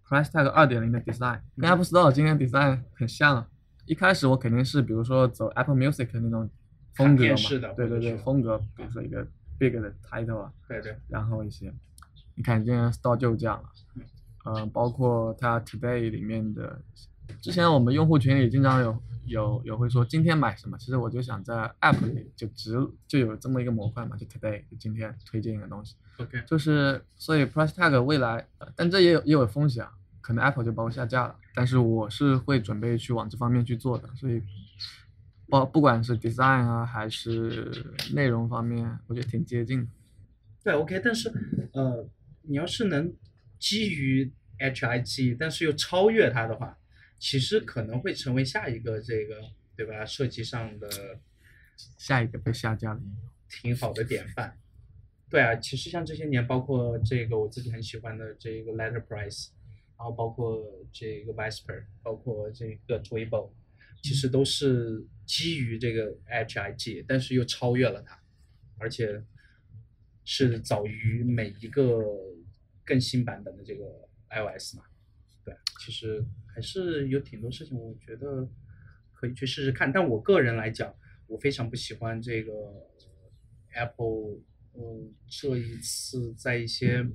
[0.08, 3.48] Price Tag 二点零的 design，跟 Apple Store 今天 design 很像啊。
[3.86, 6.48] 一开始我肯定是比如说走 Apple Music 那种
[6.96, 7.36] 风格嘛
[7.76, 9.26] 对对对，风格，比如说一个
[9.58, 11.74] big 的 title 啊，对对，然后一些，
[12.36, 13.70] 你看今天 store 就这样了，
[14.46, 16.82] 呃，包括它 today 里面的，
[17.42, 22.76] 之前我们用户群里经常有有有会说今天买什么，其实我就想在 app 里就直
[23.08, 34.42] 就有这么一个模块嘛，就 today 就今天推荐一个东西，OK，就是所以 price tag 未来，呃但这也有也有风险啊，可能 Apple 就把我下架了，但是我是会准备去往这方面去做的，所以
[35.50, 37.72] 包不管是 design 啊还是
[38.14, 39.88] 内容方面，我觉得挺接近的。
[40.64, 41.32] 对 OK，但是
[41.74, 42.08] 呃，
[42.44, 43.14] 你要是能
[43.58, 46.78] 基于 HIG，但是又超越它的话，
[47.18, 49.42] 其实可能会成为下一个这个
[49.76, 50.06] 对吧？
[50.06, 51.20] 设计上的
[51.98, 53.02] 下一个被下架的。
[53.50, 54.56] 挺好的典范。
[55.30, 59.50] 对啊，其实像这些年，包括这个我自己很喜欢的这个 Letterprice，
[59.98, 63.50] 然后包括这个 Vesper，包括这个 Twibo，
[64.02, 68.20] 其实都是基于这个 HIG，但是又超越了它，
[68.78, 69.24] 而且
[70.24, 72.02] 是早于每一个
[72.86, 74.84] 更新版本的这个 iOS 嘛。
[75.44, 76.24] 对，其实
[76.54, 78.48] 还是有挺多事情，我觉得
[79.14, 79.92] 可以去试试看。
[79.92, 80.96] 但我个人来讲，
[81.28, 82.52] 我非常不喜欢这个
[83.74, 84.40] Apple，
[84.74, 87.06] 嗯，这一次在一些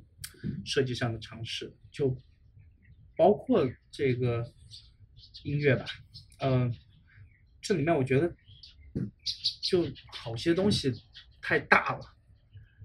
[0.64, 2.16] 设计上的尝试，就
[3.16, 4.52] 包括这个
[5.42, 5.84] 音乐吧，
[6.40, 6.74] 嗯、
[7.60, 8.34] 这里面我觉得
[9.62, 10.92] 就好些东西
[11.40, 12.14] 太大了。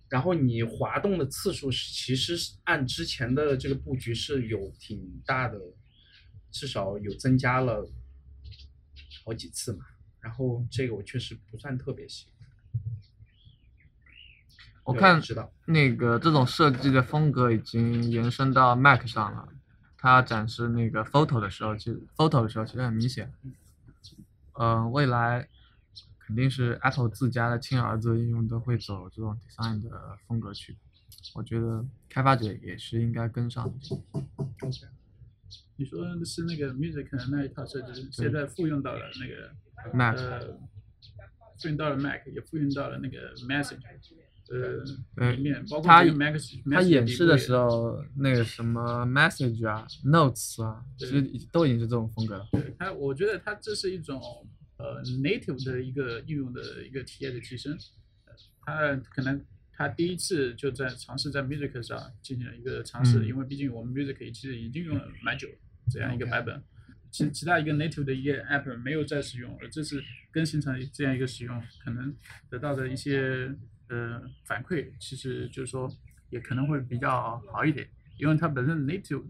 [0.09, 5.59] 然后你滑动的次数是其实是按之前的这个布局是有挺大的，
[6.51, 7.87] 至少有增加了
[9.23, 9.85] 好几次嘛。
[10.19, 12.33] 然后这个我确实不算特别喜欢。
[14.83, 19.47] 我看知道，那个这种设计的风格已经延伸到 Mac 上了。
[20.01, 23.33] 它展示那个 Photo 的时候，其实 Photo 的时候其实很明显。
[24.53, 25.47] 嗯、未来
[26.19, 30.77] 肯定是 Apple 自家的亲儿子应用都会走这种 design 的风格去。
[31.35, 33.73] 我觉得开发者也是应该跟上的。
[35.75, 39.51] 你说的是那个 Music 的那一套设计，现在复用到了那个
[39.93, 40.57] Mac 呃，
[41.57, 43.81] 复用到了 Mac，也复用到了那个 Message，
[44.51, 44.83] 呃，
[45.15, 46.35] 对里面包括它这个 Mac，
[46.71, 51.21] 它演示的时候，那个什么 Message 啊、Notes 啊，其实
[51.51, 52.47] 都已经是这种风格了。
[52.51, 54.19] 对它，我觉得他这是一种
[54.77, 57.77] 呃 native 的一个应用的一个体验的提升。
[58.65, 65.47] 呃它可能他第一次就在尝试在 Music 上进行了一个尝试，嗯因为毕竟我们 Music 其实已经用了蛮久
[65.91, 66.61] 这样一个版本。
[67.11, 69.99] 其其他一个 native 的一个 app 没有再使用，而这次
[70.31, 72.15] 更新成这样一个使用，可能
[72.49, 73.51] 得到的一些
[73.89, 75.89] 呃反馈，其实就是说
[76.29, 77.87] 也可能会比较好一点，
[78.17, 79.23] 因为它本身 native，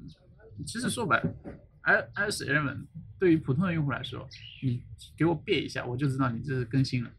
[0.65, 1.33] 其实说白了
[1.81, 2.85] ，i iOS 11
[3.19, 4.27] 对于普通的用户来说，
[4.61, 4.83] 你
[5.17, 7.11] 给我变一下，我就知道你这是更新了。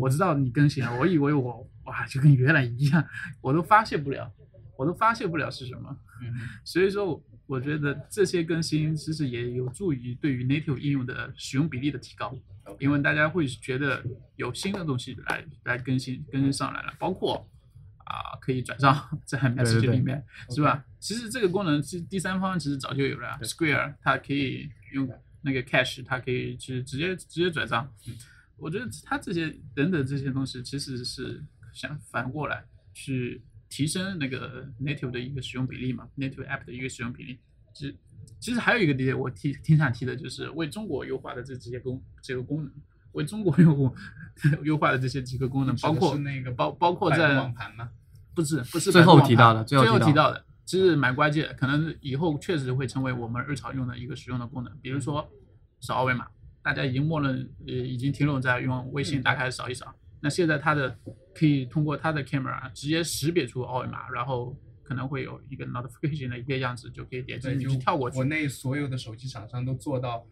[0.00, 3.04] 我知道你更新了，我以为我哇就跟原来一样，
[3.40, 4.32] 我都发现不了，
[4.76, 5.96] 我都发现不了是什么。
[6.22, 6.34] 嗯
[6.64, 12.36] 所以说，我觉得这些更新其实也有助于对于 native 应用的使用比例的提高，
[12.80, 17.48] 因为大家会觉得有新的东西来来更新更新上来了，包括
[17.98, 20.84] 啊可以转账在 message 对里面是吧？
[20.98, 25.08] 其实这个功能是第三方其实早就有了，Square 它可以用
[25.42, 27.88] 那个 cash，它可以去直接直接转账。
[28.56, 37.38] 我觉得它这些等等这些东西其实是想反过来去提升那个 native 的一个使用比例嘛，native app 的一个使用比例。
[37.74, 37.94] 其实
[38.40, 42.72] 其实还有一个点我提挺想提的，就是为中国优化的这这些功这个功能，
[43.12, 43.94] 为中国用户
[44.64, 47.90] 优化的这些几个功能，包括那个包包括在网盘吗？
[48.34, 55.26] 不是不是最后提到的最后提到提到的，其实蛮关键，可能以后确实会成为我们日常用的一个使用的功能，比如说
[55.80, 56.26] 扫二维码，
[56.62, 60.98] 大家已经默认呃已经停留在用微信打开扫一扫，那现在它的
[61.36, 68.24] 可以通过它的 camera 直接识别出二维码，然后可能会有一个 notification 的一个样子，就可以点击对，进就去跳过去国。
[68.24, 70.24] 内所有的手机厂商都做到，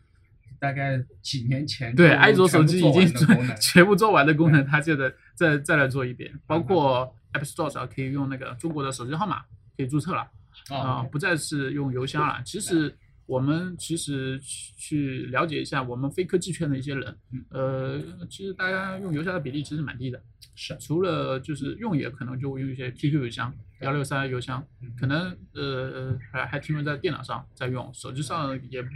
[0.58, 3.26] 大概几年前对，安卓手机已经做
[3.60, 9.40] 全部做完的功能，它现在再再来做一遍，包括 App Store 上可以用那个中国的手机号码
[9.76, 10.26] 可以注册了。
[10.70, 12.40] 啊、啊，不再是用邮箱了。
[12.44, 12.96] 其实
[13.26, 17.44] 我们其实去去了解一下我们非科技圈的一些人，嗯。
[17.50, 20.22] 呃，其实大家用邮箱的比例其实蛮低的，
[20.54, 20.76] 是。
[20.78, 24.92] 除了就是用也可能就会用一些 QQ 邮箱、幺六三邮箱，嗯。
[24.98, 28.88] 可能呃还还停留在电脑上在用，手机上也不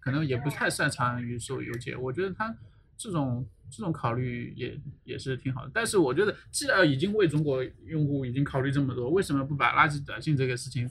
[0.00, 2.00] 可能也不太擅长于收邮件。
[2.00, 2.52] 我觉得他
[2.96, 10.90] 这种这种考虑也也是挺好的，但是我觉得既然已经为中国用户已经考虑这么多，为什么不把垃圾短信这个事情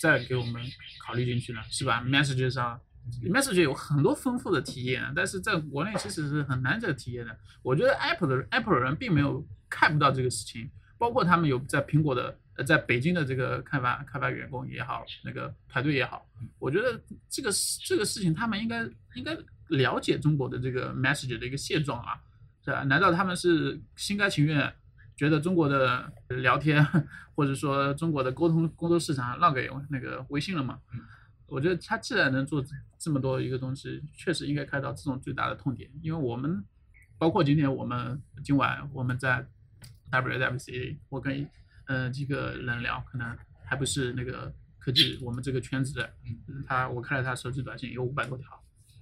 [0.00, 0.62] 再给我们
[0.98, 1.60] 考虑进去呢？
[1.68, 2.80] 是吧？Message 上
[3.22, 7.36] ，Message 有很多丰富的体验，但是在国内其实是很难再体验的。
[7.62, 16.26] 我觉得 Apple 的 Apple 人并没有看不到这个事情，包括他们有在苹果的呃在北京的这个开发开发员工也好，那个团队也好，
[16.58, 16.98] 我觉得
[17.28, 17.50] 这个
[17.84, 19.36] 这个事情他们应该应该
[19.68, 22.18] 了解中国的这个 Message 的一个现状啊，
[22.64, 22.84] 是吧？
[22.84, 24.72] 难道他们是心甘情愿？
[25.20, 26.82] 觉得中国的聊天
[27.34, 30.80] 或者说中国的沟通工作市场让给那个微信了嘛？
[31.46, 32.64] 我觉得他既然能做
[32.98, 35.90] 这么多一个东西，确实应该看到这种最大的痛点。
[36.00, 36.64] 因为我们
[37.18, 39.46] 包括今天我们今晚我们在
[40.10, 41.46] WWC，我跟
[41.84, 48.46] 呃几个人聊，可能还不是那个科技我们这个圈子的，嗯他我看了他手机短信有五百多条，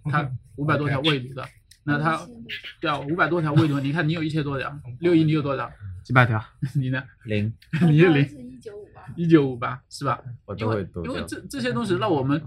[0.07, 1.49] 他五百多条未读的，
[1.85, 2.27] 那他
[2.81, 5.71] 对啊五百多条未读，你看你有一千多条，六一你有多少？
[6.09, 6.43] 几百条，
[6.75, 7.05] 你呢？
[7.27, 7.53] 零，
[7.87, 9.03] 你是零，是一九五八？
[9.15, 10.19] 一九五八是吧？
[10.47, 11.05] 我因为都会读。
[11.05, 12.43] 因为这这些东西让我们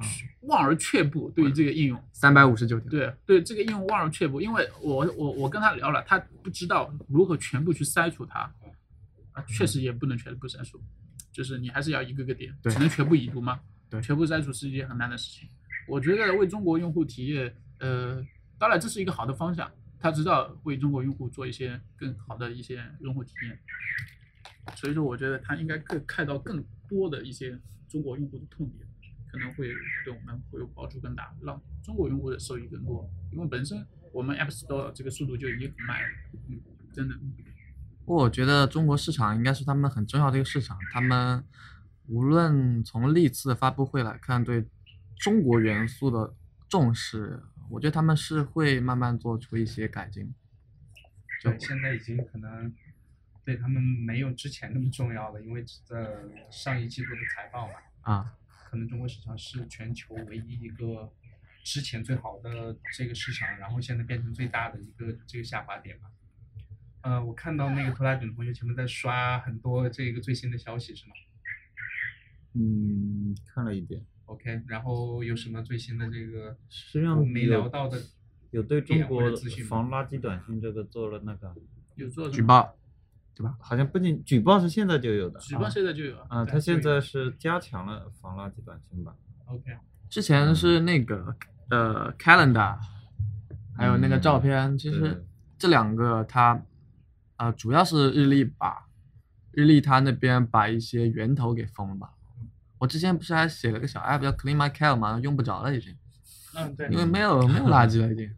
[0.48, 2.90] 望而却步，对于这个应用，三百五十九条。
[2.90, 8.52] 对对这个应用望而却步，因为我我我跟他聊了，他不知道如何全部去筛除它，
[9.34, 10.82] 啊，确实也不能全部筛除，
[11.32, 13.60] 就是你还是要一个个点，只能全部已读吗？
[13.92, 15.48] 对全部筛除是一件很难的事情。
[15.88, 18.26] 我觉得为中国用户体验，呃，
[18.58, 23.60] 当然这是一个好的方向，他知道为中国用户做一些更好的一些用户体验。
[24.76, 28.88] 所以说，我觉得他应该更看到更多的一些中国用户的痛点，
[29.32, 29.72] 可能会
[30.04, 33.10] 对我们会有帮助更大，让中国用户的受益更多。
[33.32, 36.08] 因为本身我们 App Store 这个速度就已经很慢了，
[36.50, 36.60] 嗯，
[36.94, 37.16] 真的。
[38.06, 41.44] 不过我觉得中国市场应该是他们很重要的一个市场，他们
[42.08, 44.66] 无论从历次发布会来看，对
[45.18, 46.36] 中国元素的
[46.68, 50.34] 重视，我觉得他们是会慢慢做出一些改进。
[51.42, 52.74] 对，现在已经可能
[53.44, 58.38] 对他们没有之前那么重要了，因为呃上一季度的财报嘛，啊，
[58.70, 61.12] 可能中国市场是全球唯一一个
[61.64, 66.12] 之前最好的这个市场，然后现在变成最大的一个这个下滑点吧。
[67.02, 71.14] 呃，我看到那个拖拉卷同学前面在刷很多这个最新的消息是吗
[72.54, 78.02] 嗯，看了一点，？OK，然后有什么最新的这个实际上我没聊到的？
[78.52, 79.22] 有对中国
[79.70, 81.56] 防垃圾短信这个做了那个，
[81.96, 82.76] 有做举报，
[83.34, 89.16] 对吧，好像不仅举报是现在就有的，举报现在就有，啊，它现在是加强了防垃圾短信吧
[89.46, 89.78] ？OK，
[90.10, 91.34] 之前是那个
[91.70, 92.78] 呃 calendar，
[93.78, 95.26] 还有那个照片，其实
[95.58, 96.62] 这两个它
[97.38, 98.90] 啊主要是日历吧
[99.52, 102.14] 日历它那边把一些源头给封了吧。
[102.82, 105.20] 我之前不是还写了个小 app 叫 Clean My Cal 吗？
[105.22, 105.96] 用不着了已经，
[106.56, 106.90] 嗯，对。
[106.90, 108.36] 因为没有没有垃圾了已经。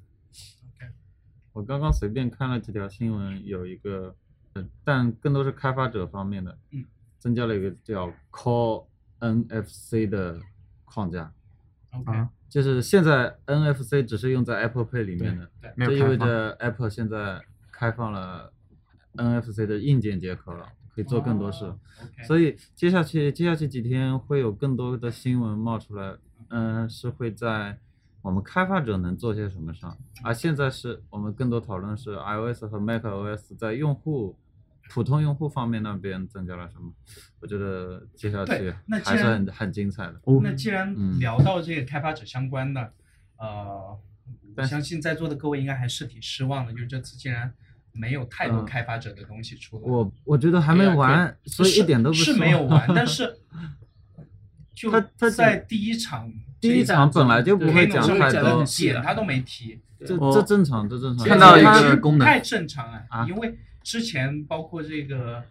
[1.54, 4.14] 我刚刚随便看了几条新闻，有一个，
[4.56, 6.84] 呃，但更多是开发者方面的，嗯，
[7.20, 8.88] 增加了一个叫 Call
[9.22, 10.42] NFC 的
[10.84, 11.32] 框架
[11.92, 12.30] ，OK，啊。
[12.50, 17.42] 就是现在 NFC 只是用在 Apple Pay 里面的，对，没有这意味着 Apple 现在
[17.72, 18.52] 开放了
[19.16, 21.66] NFC 的硬件接口了，可以做更多事。
[21.66, 21.80] 哦
[22.26, 26.16] 所以接下去接下去几天会有更多的新闻冒出来，
[26.50, 27.78] 嗯，是会在
[28.22, 34.38] 我们开发者能做些什么上，而现在是我们更多讨论是 iOS 和 macOS 在用户
[34.90, 36.92] 普通用户方面那边增加了什么，
[37.40, 38.74] 我觉得接下去
[39.06, 40.20] 还是很很精彩的。
[40.42, 42.94] 那既然嗯聊到这个开发者相关的，
[43.38, 43.98] 呃，
[44.68, 47.54] 相信在座的各位应该还是挺失望的，就是这次竟然
[47.94, 48.66] 没有太多嗯。
[48.66, 49.84] 开发者的东西出来。
[49.86, 53.40] 我我觉得还没完，所以一点都不是没有完，但是
[54.76, 61.28] 就他他在第一场第一场本来就不会讲太多点他都没提，这这正常，这正常。
[61.28, 63.26] 看到一他个功能太正常了，啊。
[63.28, 65.44] 因为之前包括这个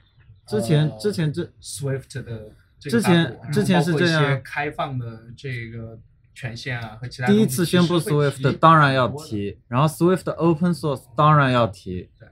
[0.47, 5.99] 之前呃之前这 Swift 的这个之前之前是这样开放的这个
[6.35, 12.27] 权限啊和其他第一次宣布 Swift 提当然要提，然后 Swift Open Source 当然要提对，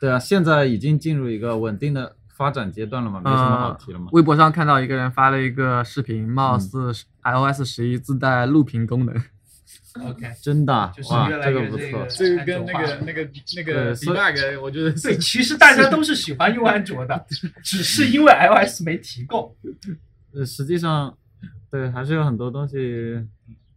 [0.00, 4.08] 对啊，现在已经进入一个稳定的发展阶段了嘛，没什么好提了嘛。
[4.12, 6.92] 微博上看到一个人发了一个视频，貌嗯似
[7.22, 9.14] iOS 十一自带录屏功能。
[10.04, 12.06] OK， 真的啊就是哇，越来这个不错越这个。
[12.06, 17.26] 这个跟那个那个那个对所以 debug，我觉得对，其实 大家都是喜欢用安卓的，
[17.62, 19.54] 只是因为 iOS 没提供。
[20.32, 21.14] 呃，实际上，
[21.70, 23.26] 对，还是有很多东西，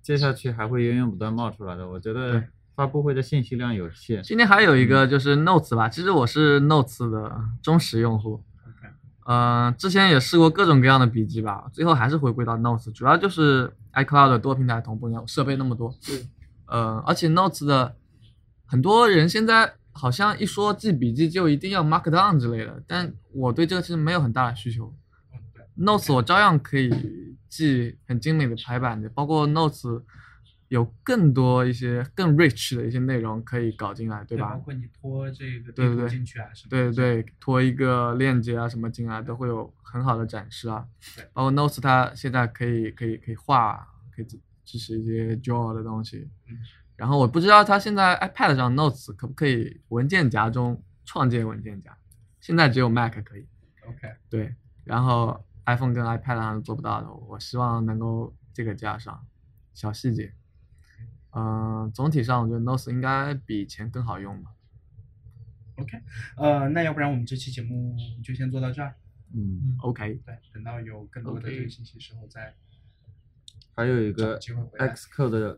[0.01, 1.87] 接下去还会源源不断冒出来的。
[1.89, 2.43] 我觉得对
[2.75, 4.23] 发布会的信息量有限。
[4.23, 8.43] 今天还有一嗯个就是 Notes 吧，其实我是 Notes 的忠实用户。
[9.25, 15.95] 嗯、之前也试过各种各样的笔记吧，最后还是回归到 Notes，主要就是 iCloud 的多平台同步，你看我设备那么多，
[16.65, 17.95] 呃，而且 Notes 的
[18.65, 24.93] 很多人现在好像一说记笔记就一定要 Markdown 之类的，但我对这个其实没有很大的需求。
[25.77, 26.91] Notes 我照样可以
[27.47, 30.01] 记很精美的排版的，包括 Notes
[30.73, 34.57] 有更多一些更 rich 的一些内容可以搞进来，对吧包？
[34.57, 36.69] 括你拖这个进去啊什么。
[36.71, 41.23] 对对对，拖一个链接啊什么进来都会有很好的展示啊对。
[41.31, 46.57] 包括 Notes 它现在可以可以可以画，可以支支持一些 Draw 的东西嗯。
[46.95, 51.95] 然后我不知道它现在 iPad 上 Notes 可不可以文件夹中创建文件夹，
[52.41, 53.45] 现在只有 Mac 可以。
[53.87, 59.23] OK，对，然后 iPhone 跟 iPad 上是做不到的，我希望能够这个加上
[59.75, 60.33] 小细节。
[61.35, 64.51] 嗯、总体上我觉得 Notes 应该比以前更好用吧。
[65.77, 66.01] OK，
[66.37, 68.93] 呃，那要不然我们这期节目就先做到这儿。
[69.33, 72.53] 嗯，OK，对，等到有更多的这个信息时候再
[73.75, 74.39] 还有一个。
[74.39, 75.57] Xcode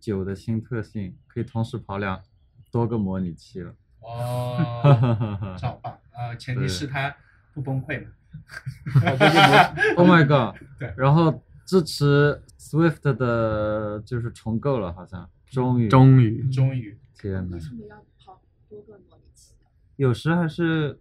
[0.00, 2.22] 九的新特性，可以同时跑两
[2.70, 3.74] 多个模拟器了。
[4.00, 5.98] 哦， 这好棒。
[6.12, 7.14] 呃，前提是它
[7.52, 8.10] 不崩溃嘛。
[9.96, 10.58] Oh my god！
[10.78, 19.54] 对然后支持 Swift 的，就是重构了，好像终于终于终于，天呐为，什么要跑多个模拟器？
[19.96, 20.98] 有时还是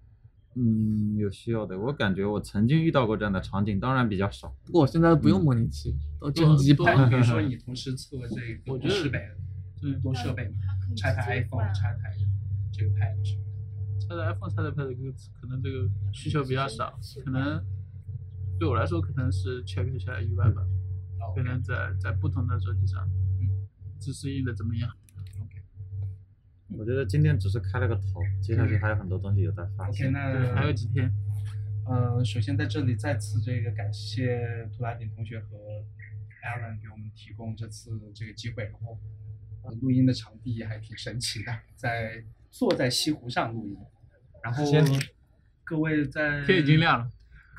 [0.55, 1.79] 嗯有需要的。
[1.79, 4.53] 我感觉我曾经遇到过这样的场景，当然比较少。
[4.65, 6.85] 不过我现在不嗯用模拟器，都真机跑。
[6.85, 9.19] 但比如说 你同时测这个设备，
[9.81, 12.13] 嗯多设备嘛，它可以插台 iPhone，换插台
[12.71, 14.05] 这个 Pad 什么的。
[14.07, 17.63] 插在 iPhone 插在 Pad 可能这个需求比较少，可能
[18.61, 20.61] 对我来说可能是 check 一下意外吧，
[21.19, 23.03] 哦可能在在不同的手机上，
[23.39, 23.49] 嗯，
[23.97, 24.87] 自适应的怎么样
[25.41, 26.77] ？OK，？
[26.77, 31.11] 我觉得今天只是开了个头，接下去还有很多东西有待发 OK，那还有几天，
[31.87, 35.57] 呃，首先在这里再次这个感谢图拉丁同学和
[36.45, 38.95] Alan 给我们提供这次这个机会，然后
[39.63, 43.75] 呃录音的场地还挺神奇的，在坐在西湖上录音，
[44.43, 44.85] 然后先
[45.63, 47.09] 各位在天已经亮了，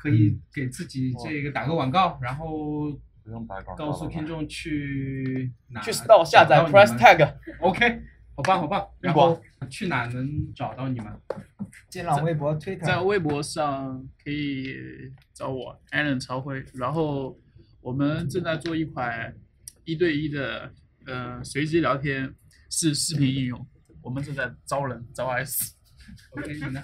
[0.03, 2.91] 可以给自己这个打个广告，然后
[3.23, 8.01] 不用打广告告诉听众去哪去 Store 下载 Price Tag，OK，
[8.35, 11.07] 好棒好棒，然后去哪能找到你们？
[11.89, 14.75] 新浪微博、推特，在微博上可以
[15.33, 17.39] 找我 Allen 朝辉，然后
[17.79, 19.33] 我们正在做一款
[19.85, 20.69] 一对一的
[21.05, 22.35] 呃随机聊天
[22.69, 23.65] 是视频应用，
[24.01, 25.77] 我们正在招人招 S。
[26.31, 26.83] OK，你呢？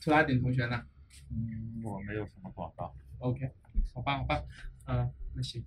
[0.00, 0.82] 图拉丁同学呢
[1.34, 2.94] 嗯，我没有什么广告。
[3.18, 3.50] ？OK，
[3.92, 4.42] 好吧，好吧，
[4.86, 5.64] 嗯、那行。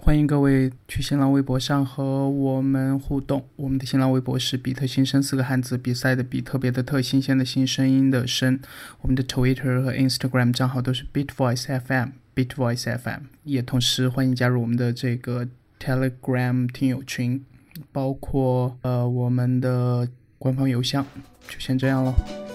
[0.00, 3.48] 欢迎各位去新浪微博上和我们互动。
[3.56, 8.60] 我们的新浪微博是比特新生四个汉字，比赛的比，特别的特，新鲜的新，声音的声。
[9.00, 13.24] 我们的 Twitter 和 Instagram 账号都是 BitVoice FM，BitVoice FM。
[13.42, 15.48] 也同时欢迎加入我们的这个
[15.80, 17.44] Telegram 听友群，
[17.90, 21.04] 包括呃我们的官方邮箱。
[21.48, 22.47] 就先这样喽。